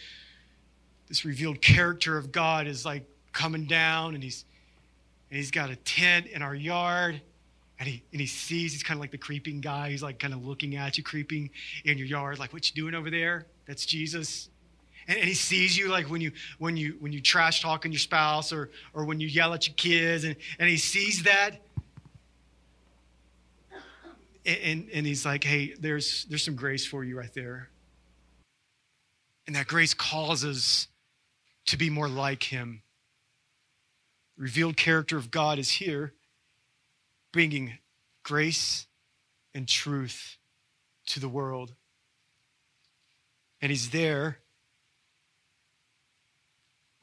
This 1.09 1.25
revealed 1.25 1.63
character 1.63 2.19
of 2.19 2.31
God 2.31 2.67
is 2.67 2.85
like 2.85 3.09
coming 3.33 3.65
down, 3.65 4.15
and 4.15 4.23
he's 4.23 4.45
and 5.31 5.37
he's 5.37 5.51
got 5.51 5.71
a 5.71 5.77
tent 5.77 6.27
in 6.27 6.43
our 6.43 6.55
yard. 6.55 7.21
And 7.81 7.89
he, 7.89 8.05
and 8.13 8.21
he 8.21 8.27
sees, 8.29 8.73
he's 8.73 8.85
kind 8.85 8.97
of 8.97 9.01
like 9.01 9.11
the 9.11 9.19
creeping 9.19 9.61
guy. 9.61 9.91
He's 9.91 10.03
like 10.03 10.21
kind 10.21 10.33
of 10.33 10.47
looking 10.47 10.77
at 10.77 10.97
you, 10.97 11.03
creeping 11.03 11.51
in 11.85 11.99
your 11.99 12.07
yard, 12.07 12.39
like, 12.39 12.53
what 12.53 12.69
you 12.69 12.75
doing 12.81 12.95
over 12.95 13.11
there? 13.11 13.47
That's 13.67 13.85
Jesus. 13.85 14.49
And, 15.09 15.19
and 15.19 15.27
he 15.27 15.35
sees 15.35 15.77
you 15.77 15.89
like 15.89 16.09
when 16.09 16.21
you 16.21 16.31
when 16.59 16.77
you 16.77 16.97
when 17.01 17.13
you 17.13 17.21
trash 17.21 17.63
talking 17.63 17.91
your 17.91 17.99
spouse 17.99 18.53
or 18.53 18.71
or 18.95 19.05
when 19.05 19.21
you 19.21 19.27
yell 19.27 19.53
at 19.55 19.67
your 19.67 19.75
kids, 19.75 20.25
and, 20.25 20.37
and 20.59 20.69
he 20.69 20.77
sees 20.77 21.25
that. 21.25 21.57
And, 24.47 24.59
and, 24.63 24.89
and 24.95 25.07
he's 25.07 25.27
like, 25.27 25.43
hey, 25.43 25.75
there's 25.79 26.27
there's 26.27 26.45
some 26.45 26.57
grace 26.57 26.87
for 26.87 27.03
you 27.03 27.19
right 27.19 27.35
there. 27.35 27.71
And 29.47 29.57
that 29.57 29.67
grace 29.67 29.95
causes 29.95 30.87
to 31.67 31.77
be 31.77 31.91
more 31.91 32.09
like 32.09 32.45
him. 32.45 32.83
Revealed 34.37 34.77
character 34.77 35.17
of 35.17 35.31
God 35.31 35.59
is 35.59 35.71
here, 35.71 36.13
bringing 37.33 37.79
grace 38.25 38.87
and 39.55 39.69
truth 39.69 40.39
to 41.07 41.21
the 41.21 41.29
world. 41.29 41.75
And 43.61 43.71
he's 43.71 43.91
there 43.91 44.39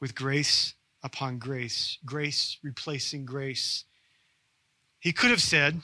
with 0.00 0.14
grace 0.14 0.74
upon 1.02 1.38
grace, 1.38 1.98
grace 2.04 2.58
replacing 2.62 3.24
grace. 3.24 3.84
He 5.00 5.12
could 5.12 5.30
have 5.30 5.40
said, 5.40 5.80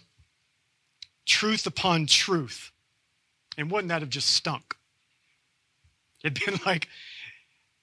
truth 1.25 1.67
upon 1.67 2.07
truth. 2.07 2.73
And 3.57 3.71
wouldn't 3.71 3.89
that 3.89 4.03
have 4.03 4.11
just 4.11 4.31
stunk? 4.31 4.77
It'd 6.23 6.45
been 6.45 6.61
like, 6.67 6.89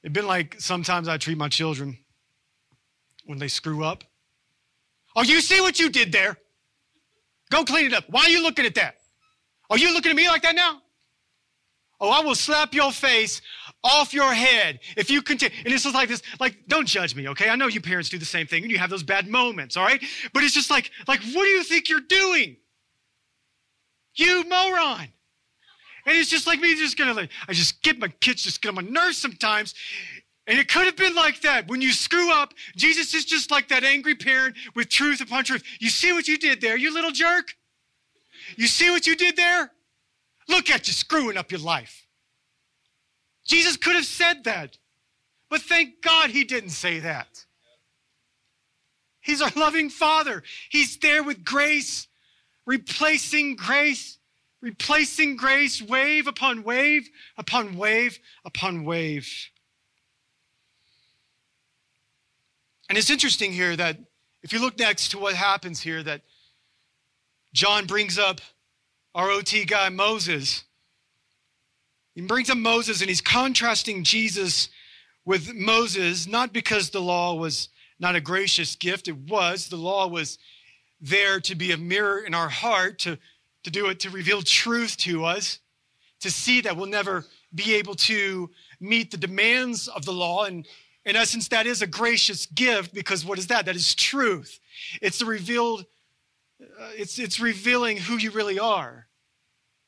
it'd 0.03 0.13
been 0.13 0.27
like 0.27 0.55
sometimes 0.59 1.07
I 1.07 1.17
treat 1.17 1.37
my 1.37 1.49
children 1.49 1.97
when 3.25 3.39
they 3.39 3.47
screw 3.47 3.83
up. 3.83 4.03
Oh, 5.15 5.23
you 5.23 5.41
see 5.41 5.61
what 5.61 5.79
you 5.79 5.89
did 5.89 6.11
there? 6.11 6.37
Go 7.51 7.63
clean 7.63 7.85
it 7.85 7.93
up. 7.93 8.05
Why 8.09 8.23
are 8.23 8.29
you 8.29 8.41
looking 8.41 8.65
at 8.65 8.75
that? 8.75 8.95
Are 9.69 9.77
you 9.77 9.93
looking 9.93 10.11
at 10.11 10.15
me 10.15 10.27
like 10.27 10.41
that 10.43 10.55
now? 10.55 10.81
Oh, 11.99 12.09
I 12.09 12.21
will 12.21 12.35
slap 12.35 12.73
your 12.73 12.91
face 12.91 13.41
off 13.83 14.13
your 14.13 14.33
head 14.33 14.79
if 14.97 15.09
you 15.09 15.21
continue. 15.21 15.55
And 15.63 15.73
it's 15.73 15.83
just 15.83 15.95
like 15.95 16.09
this, 16.09 16.21
like, 16.39 16.57
don't 16.67 16.87
judge 16.87 17.15
me, 17.15 17.29
okay? 17.29 17.49
I 17.49 17.55
know 17.55 17.67
you 17.67 17.79
parents 17.79 18.09
do 18.09 18.17
the 18.17 18.25
same 18.25 18.47
thing 18.47 18.63
and 18.63 18.71
you 18.71 18.77
have 18.77 18.89
those 18.89 19.03
bad 19.03 19.27
moments, 19.27 19.77
all 19.77 19.85
right? 19.85 20.03
But 20.33 20.43
it's 20.43 20.53
just 20.53 20.69
like, 20.69 20.91
like, 21.07 21.21
what 21.21 21.43
do 21.43 21.49
you 21.49 21.63
think 21.63 21.89
you're 21.89 22.01
doing? 22.01 22.57
You 24.15 24.43
moron. 24.49 25.07
And 26.07 26.15
it's 26.17 26.29
just 26.29 26.45
like 26.45 26.59
me 26.59 26.75
just 26.75 26.97
gonna 26.97 27.13
like, 27.13 27.31
I 27.47 27.53
just 27.53 27.81
get 27.81 27.97
my 27.97 28.07
kids 28.07 28.43
just 28.43 28.61
get 28.61 28.69
on 28.69 28.75
my 28.75 28.81
nerves 28.81 29.17
sometimes. 29.17 29.73
And 30.47 30.59
it 30.59 30.67
could 30.67 30.85
have 30.85 30.95
been 30.95 31.15
like 31.15 31.41
that. 31.41 31.67
When 31.67 31.81
you 31.81 31.91
screw 31.91 32.31
up, 32.31 32.53
Jesus 32.75 33.13
is 33.13 33.25
just 33.25 33.49
like 33.49 33.67
that 33.69 33.83
angry 33.83 34.15
parent 34.15 34.55
with 34.75 34.89
truth 34.89 35.21
upon 35.21 35.43
truth. 35.43 35.63
You 35.79 35.89
see 35.89 36.13
what 36.13 36.27
you 36.27 36.37
did 36.37 36.61
there, 36.61 36.77
you 36.77 36.93
little 36.93 37.11
jerk? 37.11 37.55
You 38.55 38.67
see 38.67 38.91
what 38.91 39.07
you 39.07 39.15
did 39.15 39.35
there? 39.35 39.71
Look 40.47 40.69
at 40.69 40.87
you 40.87 40.93
screwing 40.93 41.37
up 41.37 41.51
your 41.51 41.61
life. 41.61 42.05
Jesus 43.45 43.77
could 43.77 43.95
have 43.95 44.05
said 44.05 44.43
that. 44.43 44.77
But 45.49 45.61
thank 45.61 46.01
God 46.01 46.29
he 46.29 46.43
didn't 46.43 46.71
say 46.71 46.99
that. 46.99 47.45
He's 49.21 49.41
our 49.41 49.51
loving 49.55 49.89
Father. 49.89 50.43
He's 50.69 50.97
there 50.97 51.23
with 51.23 51.43
grace, 51.43 52.07
replacing 52.67 53.55
grace, 53.55 54.19
replacing 54.61 55.35
grace, 55.35 55.81
wave 55.81 56.27
upon 56.27 56.63
wave 56.63 57.09
upon 57.37 57.77
wave 57.77 58.19
upon 58.43 58.85
wave. 58.85 59.27
And 62.89 62.97
it's 62.97 63.09
interesting 63.09 63.51
here 63.51 63.75
that 63.75 63.97
if 64.43 64.53
you 64.53 64.59
look 64.59 64.77
next 64.77 65.09
to 65.09 65.19
what 65.19 65.35
happens 65.35 65.81
here, 65.81 66.03
that 66.03 66.21
John 67.53 67.85
brings 67.85 68.19
up 68.19 68.41
our 69.15 69.29
OT 69.29 69.65
guy, 69.65 69.89
Moses. 69.89 70.65
He 72.13 72.21
brings 72.21 72.49
up 72.49 72.57
Moses 72.57 73.01
and 73.01 73.09
he's 73.09 73.21
contrasting 73.21 74.03
Jesus 74.03 74.69
with 75.23 75.53
Moses, 75.53 76.27
not 76.27 76.53
because 76.53 76.89
the 76.89 77.01
law 77.01 77.33
was 77.33 77.69
not 77.99 78.15
a 78.15 78.21
gracious 78.21 78.75
gift, 78.75 79.07
it 79.07 79.17
was. 79.17 79.69
The 79.69 79.77
law 79.77 80.07
was 80.07 80.37
there 81.01 81.39
to 81.39 81.55
be 81.55 81.71
a 81.71 81.77
mirror 81.77 82.19
in 82.19 82.33
our 82.33 82.49
heart, 82.49 82.99
to, 82.99 83.17
to 83.63 83.71
do 83.71 83.87
it, 83.87 83.99
to 84.01 84.09
reveal 84.09 84.41
truth 84.41 84.97
to 84.97 85.25
us, 85.25 85.59
to 86.19 86.29
see 86.29 86.61
that 86.61 86.75
we'll 86.77 86.85
never 86.87 87.25
be 87.53 87.75
able 87.75 87.95
to 87.95 88.49
meet 88.79 89.11
the 89.11 89.17
demands 89.17 89.87
of 89.87 90.05
the 90.05 90.13
law 90.13 90.43
and 90.43 90.67
in 91.05 91.15
essence, 91.15 91.47
that 91.49 91.67
is 91.67 91.81
a 91.81 91.87
gracious 91.87 92.47
gift 92.47 92.93
because 92.93 93.23
what 93.23 93.37
is 93.37 93.47
that? 93.47 93.65
That 93.65 93.75
is 93.75 93.93
truth. 93.93 94.59
It's 95.01 95.19
the 95.19 95.25
revealed, 95.25 95.85
uh, 96.61 96.89
it's, 96.95 97.19
it's 97.19 97.39
revealing 97.39 97.97
who 97.97 98.17
you 98.17 98.31
really 98.31 98.59
are. 98.59 99.07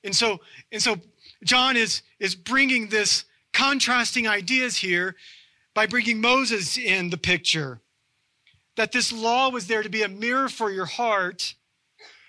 And 0.03 0.15
so, 0.15 0.39
and 0.71 0.82
so 0.82 0.97
John 1.43 1.75
is, 1.75 2.03
is 2.19 2.36
bringing 2.36 2.89
this 2.89 3.25
contrasting 3.51 4.27
ideas 4.27 4.77
here 4.77 5.15
by 5.73 5.88
bringing 5.88 6.21
Moses 6.21 6.77
in 6.77 7.10
the 7.10 7.17
picture. 7.17 7.82
That 8.75 8.91
this 8.91 9.12
law 9.12 9.49
was 9.49 9.65
there 9.65 9.82
to 9.82 9.89
be 9.89 10.03
a 10.03 10.08
mirror 10.08 10.49
for 10.49 10.69
your 10.69 10.86
heart 10.86 11.56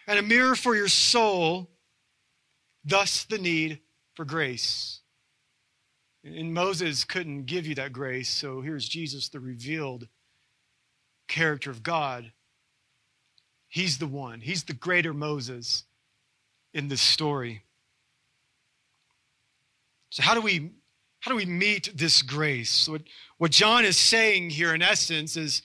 and 0.07 0.18
a 0.18 0.22
mirror 0.22 0.55
for 0.55 0.74
your 0.74 0.88
soul, 0.88 1.68
thus 2.83 3.24
the 3.24 3.37
need 3.37 3.81
for 4.14 4.24
grace. 4.24 4.97
And 6.24 6.52
Moses 6.52 7.04
couldn't 7.04 7.44
give 7.44 7.66
you 7.66 7.74
that 7.76 7.92
grace, 7.92 8.28
so 8.28 8.61
here's 8.61 8.88
Jesus, 8.88 9.28
the 9.28 9.40
revealed 9.40 10.09
character 11.28 11.70
of 11.70 11.83
God. 11.83 12.33
He's 13.68 13.98
the 13.98 14.07
one, 14.07 14.40
he's 14.40 14.64
the 14.64 14.72
greater 14.72 15.14
Moses 15.14 15.85
in 16.74 16.88
this 16.88 17.00
story. 17.00 17.62
So 20.11 20.22
how 20.22 20.35
do 20.35 20.40
we 20.40 20.72
how 21.20 21.31
do 21.33 21.37
we 21.37 21.46
meet 21.46 21.96
this 21.96 22.22
grace? 22.22 22.88
What, 22.88 23.02
what 23.38 23.50
John 23.50 23.85
is 23.85 23.96
saying 23.96 24.50
here 24.50 24.74
in 24.74 24.83
essence 24.83 25.37
is, 25.37 25.62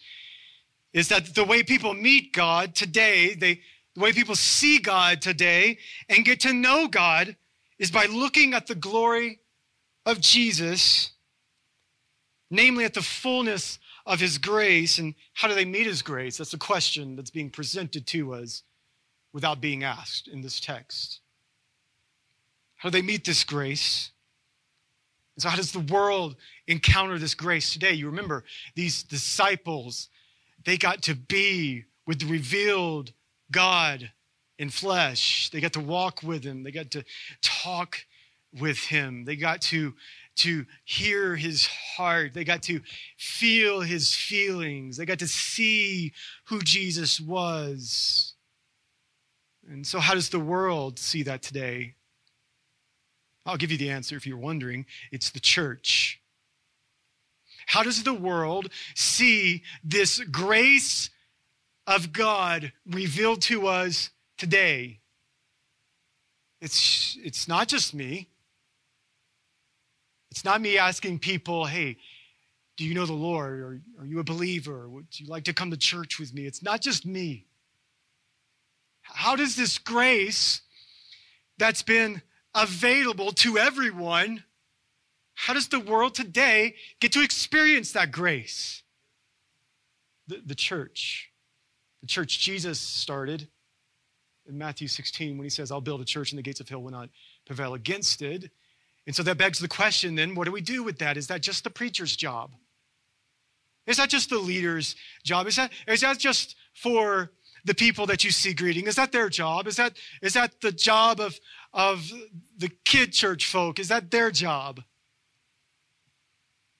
is 0.93 1.09
that 1.09 1.35
the 1.35 1.43
way 1.43 1.63
people 1.63 1.93
meet 1.93 2.33
God 2.33 2.73
today, 2.73 3.35
they, 3.35 3.61
the 3.93 4.01
way 4.01 4.11
people 4.13 4.35
see 4.35 4.79
God 4.79 5.21
today 5.21 5.77
and 6.09 6.25
get 6.25 6.39
to 6.41 6.53
know 6.53 6.87
God 6.87 7.35
is 7.77 7.91
by 7.91 8.05
looking 8.07 8.53
at 8.53 8.65
the 8.65 8.75
glory 8.75 9.39
of 10.05 10.19
Jesus, 10.19 11.11
namely 12.49 12.85
at 12.85 12.93
the 12.93 13.01
fullness 13.01 13.79
of 14.05 14.19
his 14.19 14.37
grace. 14.37 14.99
And 14.99 15.15
how 15.33 15.47
do 15.47 15.55
they 15.55 15.65
meet 15.65 15.87
his 15.87 16.01
grace? 16.01 16.37
That's 16.37 16.53
a 16.53 16.59
question 16.59 17.15
that's 17.15 17.31
being 17.31 17.49
presented 17.49 18.05
to 18.07 18.33
us 18.33 18.63
without 19.33 19.61
being 19.61 19.83
asked 19.83 20.27
in 20.27 20.41
this 20.41 20.59
text. 20.59 21.19
How 22.75 22.89
do 22.89 22.93
they 22.93 23.01
meet 23.01 23.25
this 23.25 23.43
grace? 23.43 24.11
And 25.35 25.43
so, 25.43 25.49
how 25.49 25.55
does 25.55 25.71
the 25.71 25.79
world 25.79 26.35
encounter 26.67 27.17
this 27.17 27.33
grace 27.33 27.73
today? 27.73 27.93
You 27.93 28.07
remember 28.07 28.43
these 28.75 29.03
disciples, 29.03 30.09
they 30.65 30.77
got 30.77 31.01
to 31.03 31.15
be 31.15 31.85
with 32.05 32.19
the 32.19 32.25
revealed 32.25 33.13
God 33.51 34.11
in 34.59 34.69
flesh. 34.69 35.49
They 35.49 35.61
got 35.61 35.73
to 35.73 35.79
walk 35.79 36.21
with 36.23 36.43
him, 36.43 36.63
they 36.63 36.71
got 36.71 36.91
to 36.91 37.03
talk 37.41 38.05
with 38.59 38.79
him. 38.79 39.25
They 39.25 39.35
got 39.35 39.61
to 39.63 39.93
to 40.35 40.65
hear 40.83 41.35
his 41.35 41.67
heart. 41.67 42.33
They 42.33 42.43
got 42.43 42.63
to 42.63 42.81
feel 43.17 43.81
his 43.81 44.15
feelings. 44.15 44.97
They 44.97 45.05
got 45.05 45.19
to 45.19 45.27
see 45.27 46.13
who 46.45 46.61
Jesus 46.61 47.19
was. 47.19 48.33
And 49.69 49.85
so 49.85 49.99
how 49.99 50.13
does 50.15 50.29
the 50.29 50.39
world 50.39 50.99
see 50.99 51.23
that 51.23 51.41
today? 51.41 51.95
I'll 53.45 53.57
give 53.57 53.71
you 53.71 53.77
the 53.77 53.91
answer 53.91 54.15
if 54.15 54.25
you're 54.25 54.37
wondering. 54.37 54.85
It's 55.11 55.29
the 55.29 55.39
church. 55.39 56.19
How 57.67 57.83
does 57.83 58.03
the 58.03 58.13
world 58.13 58.69
see 58.95 59.63
this 59.83 60.19
grace 60.19 61.09
of 61.87 62.11
God 62.11 62.73
revealed 62.85 63.41
to 63.43 63.67
us 63.67 64.09
today? 64.37 64.99
It's, 66.61 67.17
it's 67.21 67.47
not 67.47 67.67
just 67.67 67.93
me. 67.93 68.29
It's 70.33 70.43
not 70.43 70.61
me 70.61 70.79
asking 70.79 71.19
people, 71.19 71.65
hey, 71.65 71.95
do 72.75 72.85
you 72.85 72.95
know 72.95 73.05
the 73.05 73.13
Lord? 73.13 73.59
Or 73.59 73.79
are 73.99 74.05
you 74.07 74.17
a 74.17 74.23
believer? 74.23 74.89
Would 74.89 75.05
you 75.19 75.27
like 75.27 75.43
to 75.43 75.53
come 75.53 75.69
to 75.69 75.77
church 75.77 76.19
with 76.19 76.33
me? 76.33 76.47
It's 76.47 76.63
not 76.63 76.81
just 76.81 77.05
me. 77.05 77.45
How 79.03 79.35
does 79.35 79.55
this 79.55 79.77
grace 79.77 80.61
that's 81.59 81.83
been 81.83 82.23
available 82.55 83.31
to 83.31 83.59
everyone, 83.59 84.43
how 85.35 85.53
does 85.53 85.67
the 85.67 85.79
world 85.79 86.15
today 86.15 86.73
get 86.99 87.11
to 87.11 87.21
experience 87.21 87.91
that 87.91 88.11
grace? 88.11 88.81
The, 90.27 90.41
the 90.43 90.55
church. 90.55 91.29
The 92.01 92.07
church 92.07 92.39
Jesus 92.39 92.79
started 92.79 93.47
in 94.47 94.57
Matthew 94.57 94.87
16 94.87 95.37
when 95.37 95.45
he 95.45 95.51
says, 95.51 95.71
I'll 95.71 95.79
build 95.79 96.01
a 96.01 96.05
church 96.05 96.31
and 96.31 96.39
the 96.39 96.43
gates 96.43 96.59
of 96.59 96.67
hell 96.67 96.81
will 96.81 96.89
not 96.89 97.09
prevail 97.45 97.75
against 97.75 98.23
it. 98.23 98.49
And 99.05 99.15
so 99.15 99.23
that 99.23 99.37
begs 99.37 99.59
the 99.59 99.67
question 99.67 100.15
then 100.15 100.35
what 100.35 100.45
do 100.45 100.51
we 100.51 100.61
do 100.61 100.83
with 100.83 100.99
that? 100.99 101.17
Is 101.17 101.27
that 101.27 101.41
just 101.41 101.63
the 101.63 101.69
preacher's 101.69 102.15
job? 102.15 102.51
Is 103.85 103.97
that 103.97 104.09
just 104.09 104.29
the 104.29 104.37
leader's 104.37 104.95
job? 105.23 105.47
Is 105.47 105.57
that, 105.57 105.71
is 105.87 106.01
that 106.01 106.17
just 106.17 106.55
for 106.73 107.31
the 107.65 107.73
people 107.73 108.05
that 108.07 108.23
you 108.23 108.31
see 108.31 108.53
greeting? 108.53 108.87
Is 108.87 108.95
that 108.95 109.11
their 109.11 109.29
job? 109.29 109.67
Is 109.67 109.75
that, 109.75 109.97
is 110.21 110.33
that 110.33 110.61
the 110.61 110.71
job 110.71 111.19
of, 111.19 111.37
of 111.73 112.09
the 112.57 112.69
kid 112.85 113.11
church 113.11 113.45
folk? 113.45 113.79
Is 113.79 113.89
that 113.89 114.09
their 114.09 114.31
job? 114.31 114.81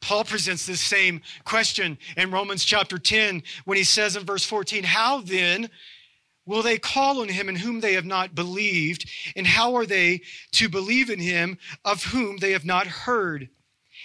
Paul 0.01 0.25
presents 0.25 0.65
this 0.65 0.81
same 0.81 1.21
question 1.45 1.97
in 2.17 2.29
Romans 2.29 2.65
chapter 2.65 2.97
10 2.97 3.41
when 3.63 3.77
he 3.77 3.85
says 3.85 4.17
in 4.17 4.25
verse 4.25 4.45
14, 4.45 4.83
How 4.83 5.21
then 5.21 5.69
will 6.45 6.61
they 6.61 6.77
call 6.77 7.21
on 7.21 7.29
him 7.29 7.49
in 7.49 7.55
whom 7.55 7.79
they 7.79 7.93
have 7.93 8.05
not 8.05 8.35
believed? 8.35 9.09
And 9.35 9.47
how 9.47 9.75
are 9.75 9.85
they 9.85 10.21
to 10.53 10.69
believe 10.69 11.09
in 11.09 11.19
him 11.19 11.57
of 11.85 12.03
whom 12.05 12.37
they 12.37 12.51
have 12.51 12.65
not 12.65 12.87
heard? 12.87 13.49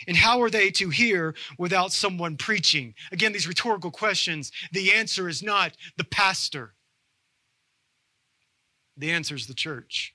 And 0.07 0.17
how 0.17 0.41
are 0.43 0.51
they 0.51 0.71
to 0.73 0.91
hear 0.91 1.35
without 1.59 1.93
someone 1.93 2.37
preaching? 2.37 2.95
Again, 3.11 3.33
these 3.33 3.49
rhetorical 3.49 3.91
questions, 3.91 4.53
the 4.73 4.93
answer 4.93 5.29
is 5.29 5.43
not 5.43 5.77
the 5.97 6.05
pastor. 6.05 6.75
The 8.97 9.11
answer 9.11 9.35
is 9.35 9.47
the 9.47 9.55
church. 9.55 10.15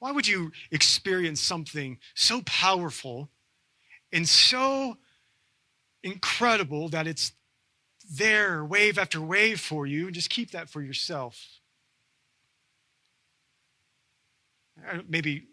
Why 0.00 0.12
would 0.12 0.26
you 0.26 0.50
experience 0.70 1.40
something 1.40 1.98
so 2.14 2.42
powerful 2.46 3.28
and 4.12 4.26
so 4.26 4.96
incredible 6.02 6.88
that 6.88 7.06
it's 7.06 7.32
there 8.10 8.64
wave 8.64 8.98
after 8.98 9.20
wave 9.20 9.60
for 9.60 9.86
you 9.86 10.06
and 10.06 10.14
just 10.14 10.30
keep 10.30 10.50
that 10.50 10.68
for 10.68 10.82
yourself? 10.82 11.60
Maybe, 15.08 15.46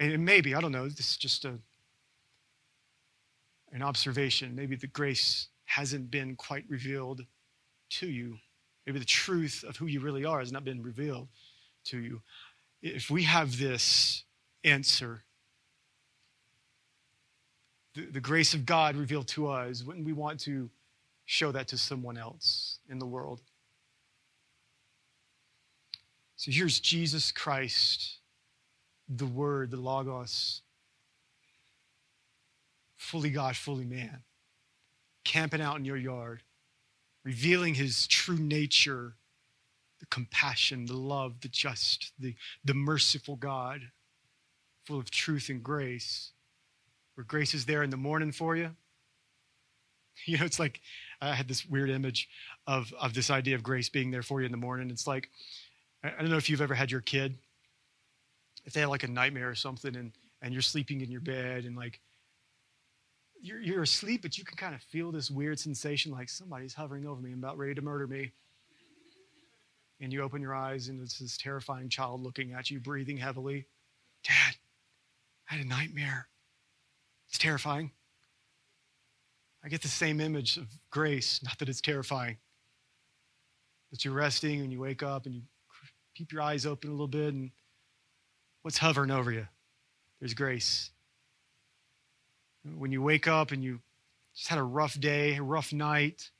and 0.00 0.24
maybe, 0.24 0.54
I 0.54 0.60
don't 0.60 0.72
know, 0.72 0.88
this 0.88 1.10
is 1.10 1.16
just 1.16 1.44
a, 1.44 1.58
an 3.72 3.82
observation. 3.82 4.54
Maybe 4.54 4.76
the 4.76 4.88
grace 4.88 5.48
hasn't 5.66 6.10
been 6.10 6.36
quite 6.36 6.64
revealed 6.68 7.22
to 7.90 8.08
you. 8.08 8.38
Maybe 8.86 8.98
the 8.98 9.04
truth 9.04 9.64
of 9.66 9.76
who 9.76 9.86
you 9.86 10.00
really 10.00 10.24
are 10.24 10.40
has 10.40 10.52
not 10.52 10.64
been 10.64 10.82
revealed 10.82 11.28
to 11.84 11.98
you 11.98 12.20
if 12.84 13.10
we 13.10 13.22
have 13.22 13.58
this 13.58 14.24
answer, 14.62 15.24
the, 17.94 18.06
the 18.06 18.20
grace 18.20 18.54
of 18.54 18.66
God 18.66 18.96
revealed 18.96 19.28
to 19.28 19.48
us, 19.48 19.82
wouldn't 19.82 20.04
we 20.04 20.12
want 20.12 20.40
to 20.40 20.70
show 21.26 21.52
that 21.52 21.68
to 21.68 21.78
someone 21.78 22.18
else 22.18 22.78
in 22.88 22.98
the 22.98 23.06
world? 23.06 23.40
So 26.36 26.50
here's 26.50 26.80
Jesus 26.80 27.32
Christ, 27.32 28.18
the 29.08 29.26
Word, 29.26 29.70
the 29.70 29.76
Logos, 29.76 30.60
fully 32.96 33.30
God, 33.30 33.56
fully 33.56 33.84
man, 33.84 34.22
camping 35.24 35.60
out 35.60 35.78
in 35.78 35.84
your 35.84 35.96
yard, 35.96 36.42
revealing 37.24 37.74
his 37.74 38.06
true 38.06 38.36
nature 38.36 39.14
the 40.00 40.06
compassion, 40.06 40.84
the 40.84 40.92
love, 40.92 41.40
the 41.40 41.48
just, 41.48 42.12
the, 42.18 42.34
the 42.62 42.74
merciful 42.74 43.36
God, 43.36 43.80
full 44.84 44.98
of 44.98 45.10
truth 45.10 45.48
and 45.48 45.62
grace, 45.62 46.32
where 47.14 47.24
grace 47.24 47.54
is 47.54 47.64
there 47.64 47.82
in 47.82 47.90
the 47.90 47.96
morning 47.96 48.32
for 48.32 48.56
you. 48.56 48.70
You 50.26 50.38
know, 50.38 50.44
it's 50.44 50.60
like 50.60 50.80
I 51.20 51.34
had 51.34 51.48
this 51.48 51.66
weird 51.66 51.90
image 51.90 52.28
of, 52.68 52.94
of 53.00 53.14
this 53.14 53.30
idea 53.30 53.56
of 53.56 53.64
grace 53.64 53.88
being 53.88 54.12
there 54.12 54.22
for 54.22 54.40
you 54.40 54.46
in 54.46 54.52
the 54.52 54.56
morning. 54.56 54.90
It's 54.90 55.08
like, 55.08 55.28
I 56.04 56.10
don't 56.10 56.30
know 56.30 56.36
if 56.36 56.48
you've 56.48 56.60
ever 56.60 56.74
had 56.74 56.92
your 56.92 57.00
kid, 57.00 57.36
if 58.64 58.72
they 58.72 58.78
had 58.78 58.90
like 58.90 59.02
a 59.02 59.08
nightmare 59.08 59.50
or 59.50 59.56
something 59.56 59.96
and, 59.96 60.12
and 60.40 60.52
you're 60.52 60.62
sleeping 60.62 61.00
in 61.00 61.10
your 61.10 61.20
bed 61.20 61.64
and 61.64 61.76
like, 61.76 61.98
you're, 63.42 63.60
you're 63.60 63.82
asleep, 63.82 64.22
but 64.22 64.38
you 64.38 64.44
can 64.44 64.56
kind 64.56 64.72
of 64.72 64.82
feel 64.82 65.10
this 65.10 65.32
weird 65.32 65.58
sensation 65.58 66.12
like 66.12 66.28
somebody's 66.28 66.74
hovering 66.74 67.08
over 67.08 67.20
me 67.20 67.32
and 67.32 67.42
about 67.42 67.58
ready 67.58 67.74
to 67.74 67.82
murder 67.82 68.06
me 68.06 68.30
and 70.00 70.12
you 70.12 70.22
open 70.22 70.42
your 70.42 70.54
eyes 70.54 70.88
and 70.88 71.00
it's 71.00 71.18
this 71.18 71.36
terrifying 71.36 71.88
child 71.88 72.22
looking 72.22 72.52
at 72.52 72.70
you, 72.70 72.80
breathing 72.80 73.16
heavily. 73.16 73.66
Dad, 74.22 74.54
I 75.50 75.56
had 75.56 75.64
a 75.64 75.68
nightmare. 75.68 76.28
It's 77.34 77.42
terrifying. 77.42 77.90
I 79.64 79.68
get 79.68 79.82
the 79.82 79.88
same 79.88 80.20
image 80.20 80.56
of 80.56 80.68
grace, 80.88 81.40
not 81.44 81.58
that 81.58 81.68
it's 81.68 81.80
terrifying. 81.80 82.36
That 83.90 84.04
you're 84.04 84.14
resting 84.14 84.60
and 84.60 84.70
you 84.70 84.78
wake 84.78 85.02
up 85.02 85.26
and 85.26 85.34
you 85.34 85.42
keep 86.14 86.30
your 86.30 86.42
eyes 86.42 86.64
open 86.64 86.90
a 86.90 86.92
little 86.92 87.08
bit 87.08 87.34
and 87.34 87.50
what's 88.62 88.78
hovering 88.78 89.10
over 89.10 89.32
you? 89.32 89.48
There's 90.20 90.32
grace. 90.32 90.92
When 92.78 92.92
you 92.92 93.02
wake 93.02 93.26
up 93.26 93.50
and 93.50 93.64
you 93.64 93.80
just 94.36 94.46
had 94.46 94.60
a 94.60 94.62
rough 94.62 95.00
day, 95.00 95.34
a 95.34 95.42
rough 95.42 95.72
night, 95.72 96.30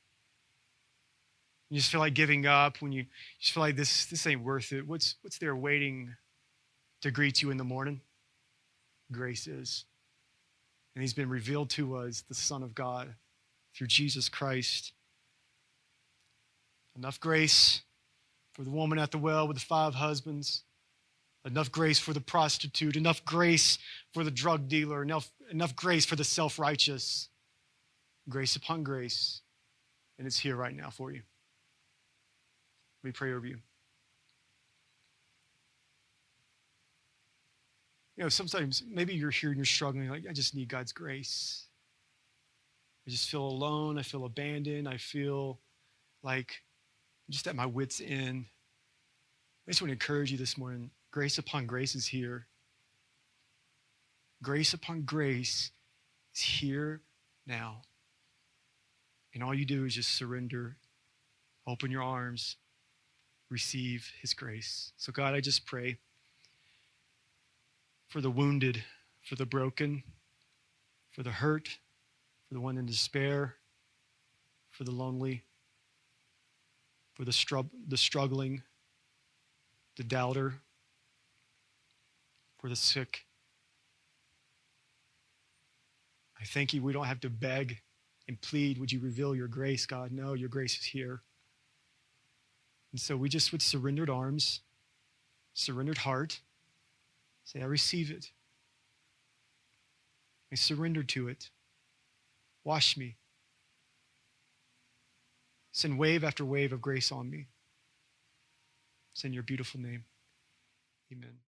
you 1.70 1.78
just 1.78 1.90
feel 1.90 2.00
like 2.00 2.14
giving 2.14 2.46
up, 2.46 2.80
when 2.80 2.92
you 2.92 3.06
just 3.40 3.52
feel 3.52 3.64
like 3.64 3.74
this, 3.74 4.06
this 4.06 4.28
ain't 4.28 4.44
worth 4.44 4.72
it, 4.72 4.86
what's, 4.86 5.16
what's 5.22 5.38
there 5.38 5.56
waiting 5.56 6.14
to 7.02 7.10
greet 7.10 7.42
you 7.42 7.50
in 7.50 7.56
the 7.56 7.64
morning? 7.64 8.00
Grace 9.10 9.48
is. 9.48 9.86
And 10.94 11.02
he's 11.02 11.14
been 11.14 11.28
revealed 11.28 11.70
to 11.70 11.96
us, 11.96 12.22
the 12.22 12.34
Son 12.34 12.62
of 12.62 12.74
God, 12.74 13.14
through 13.74 13.88
Jesus 13.88 14.28
Christ. 14.28 14.92
Enough 16.96 17.18
grace 17.18 17.82
for 18.52 18.62
the 18.62 18.70
woman 18.70 18.98
at 18.98 19.10
the 19.10 19.18
well 19.18 19.48
with 19.48 19.56
the 19.56 19.64
five 19.64 19.94
husbands, 19.94 20.62
enough 21.44 21.72
grace 21.72 21.98
for 21.98 22.12
the 22.12 22.20
prostitute, 22.20 22.96
enough 22.96 23.24
grace 23.24 23.78
for 24.12 24.22
the 24.22 24.30
drug 24.30 24.68
dealer, 24.68 25.02
enough, 25.02 25.30
enough 25.50 25.74
grace 25.74 26.04
for 26.04 26.16
the 26.16 26.24
self 26.24 26.58
righteous. 26.58 27.28
Grace 28.28 28.56
upon 28.56 28.84
grace. 28.84 29.42
And 30.18 30.26
it's 30.26 30.38
here 30.38 30.56
right 30.56 30.74
now 30.74 30.90
for 30.90 31.10
you. 31.10 31.22
Me 33.02 33.10
pray 33.10 33.32
over 33.32 33.46
you. 33.46 33.58
You 38.16 38.22
know, 38.22 38.28
sometimes 38.28 38.82
maybe 38.88 39.14
you're 39.14 39.30
here 39.30 39.50
and 39.50 39.58
you're 39.58 39.64
struggling, 39.64 40.08
like, 40.08 40.24
I 40.28 40.32
just 40.32 40.54
need 40.54 40.68
God's 40.68 40.92
grace. 40.92 41.66
I 43.06 43.10
just 43.10 43.28
feel 43.28 43.42
alone. 43.42 43.98
I 43.98 44.02
feel 44.02 44.24
abandoned. 44.24 44.88
I 44.88 44.96
feel 44.96 45.58
like 46.22 46.62
I'm 47.26 47.32
just 47.32 47.46
at 47.46 47.56
my 47.56 47.66
wits' 47.66 48.00
end. 48.04 48.46
I 49.66 49.70
just 49.70 49.82
want 49.82 49.88
to 49.88 49.94
encourage 49.94 50.30
you 50.30 50.38
this 50.38 50.56
morning 50.56 50.90
grace 51.10 51.38
upon 51.38 51.66
grace 51.66 51.94
is 51.94 52.06
here. 52.06 52.46
Grace 54.42 54.74
upon 54.74 55.02
grace 55.02 55.70
is 56.34 56.40
here 56.40 57.02
now. 57.46 57.82
And 59.32 59.42
all 59.42 59.54
you 59.54 59.64
do 59.64 59.84
is 59.84 59.94
just 59.94 60.16
surrender, 60.16 60.76
open 61.66 61.90
your 61.90 62.02
arms, 62.02 62.56
receive 63.50 64.10
his 64.20 64.34
grace. 64.34 64.92
So, 64.96 65.12
God, 65.12 65.34
I 65.34 65.40
just 65.40 65.66
pray 65.66 65.98
for 68.08 68.20
the 68.20 68.30
wounded, 68.30 68.82
for 69.22 69.34
the 69.34 69.46
broken, 69.46 70.02
for 71.10 71.22
the 71.22 71.30
hurt, 71.30 71.68
for 72.48 72.54
the 72.54 72.60
one 72.60 72.76
in 72.76 72.86
despair, 72.86 73.56
for 74.70 74.84
the 74.84 74.90
lonely, 74.90 75.42
for 77.14 77.24
the, 77.24 77.64
the 77.88 77.96
struggling, 77.96 78.62
the 79.96 80.04
doubter, 80.04 80.54
for 82.58 82.68
the 82.68 82.76
sick. 82.76 83.24
I 86.40 86.44
thank 86.44 86.74
you. 86.74 86.82
We 86.82 86.92
don't 86.92 87.06
have 87.06 87.20
to 87.20 87.30
beg 87.30 87.78
and 88.28 88.40
plead. 88.40 88.78
Would 88.78 88.92
you 88.92 89.00
reveal 89.00 89.34
your 89.34 89.48
grace, 89.48 89.86
God? 89.86 90.12
No, 90.12 90.34
your 90.34 90.48
grace 90.48 90.78
is 90.78 90.84
here. 90.84 91.22
And 92.92 93.00
so 93.00 93.16
we 93.16 93.28
just 93.28 93.52
with 93.52 93.62
surrendered 93.62 94.10
arms, 94.10 94.60
surrendered 95.52 95.98
heart, 95.98 96.40
say, 97.44 97.60
I 97.60 97.66
receive 97.66 98.10
it. 98.10 98.30
I 100.52 100.56
surrender 100.56 101.02
to 101.02 101.28
it. 101.28 101.50
Wash 102.64 102.96
me. 102.96 103.16
Send 105.72 105.98
wave 105.98 106.22
after 106.24 106.44
wave 106.44 106.72
of 106.72 106.80
grace 106.80 107.10
on 107.10 107.28
me. 107.28 107.48
Send 109.14 109.34
your 109.34 109.42
beautiful 109.42 109.80
name. 109.80 110.04
Amen. 111.12 111.43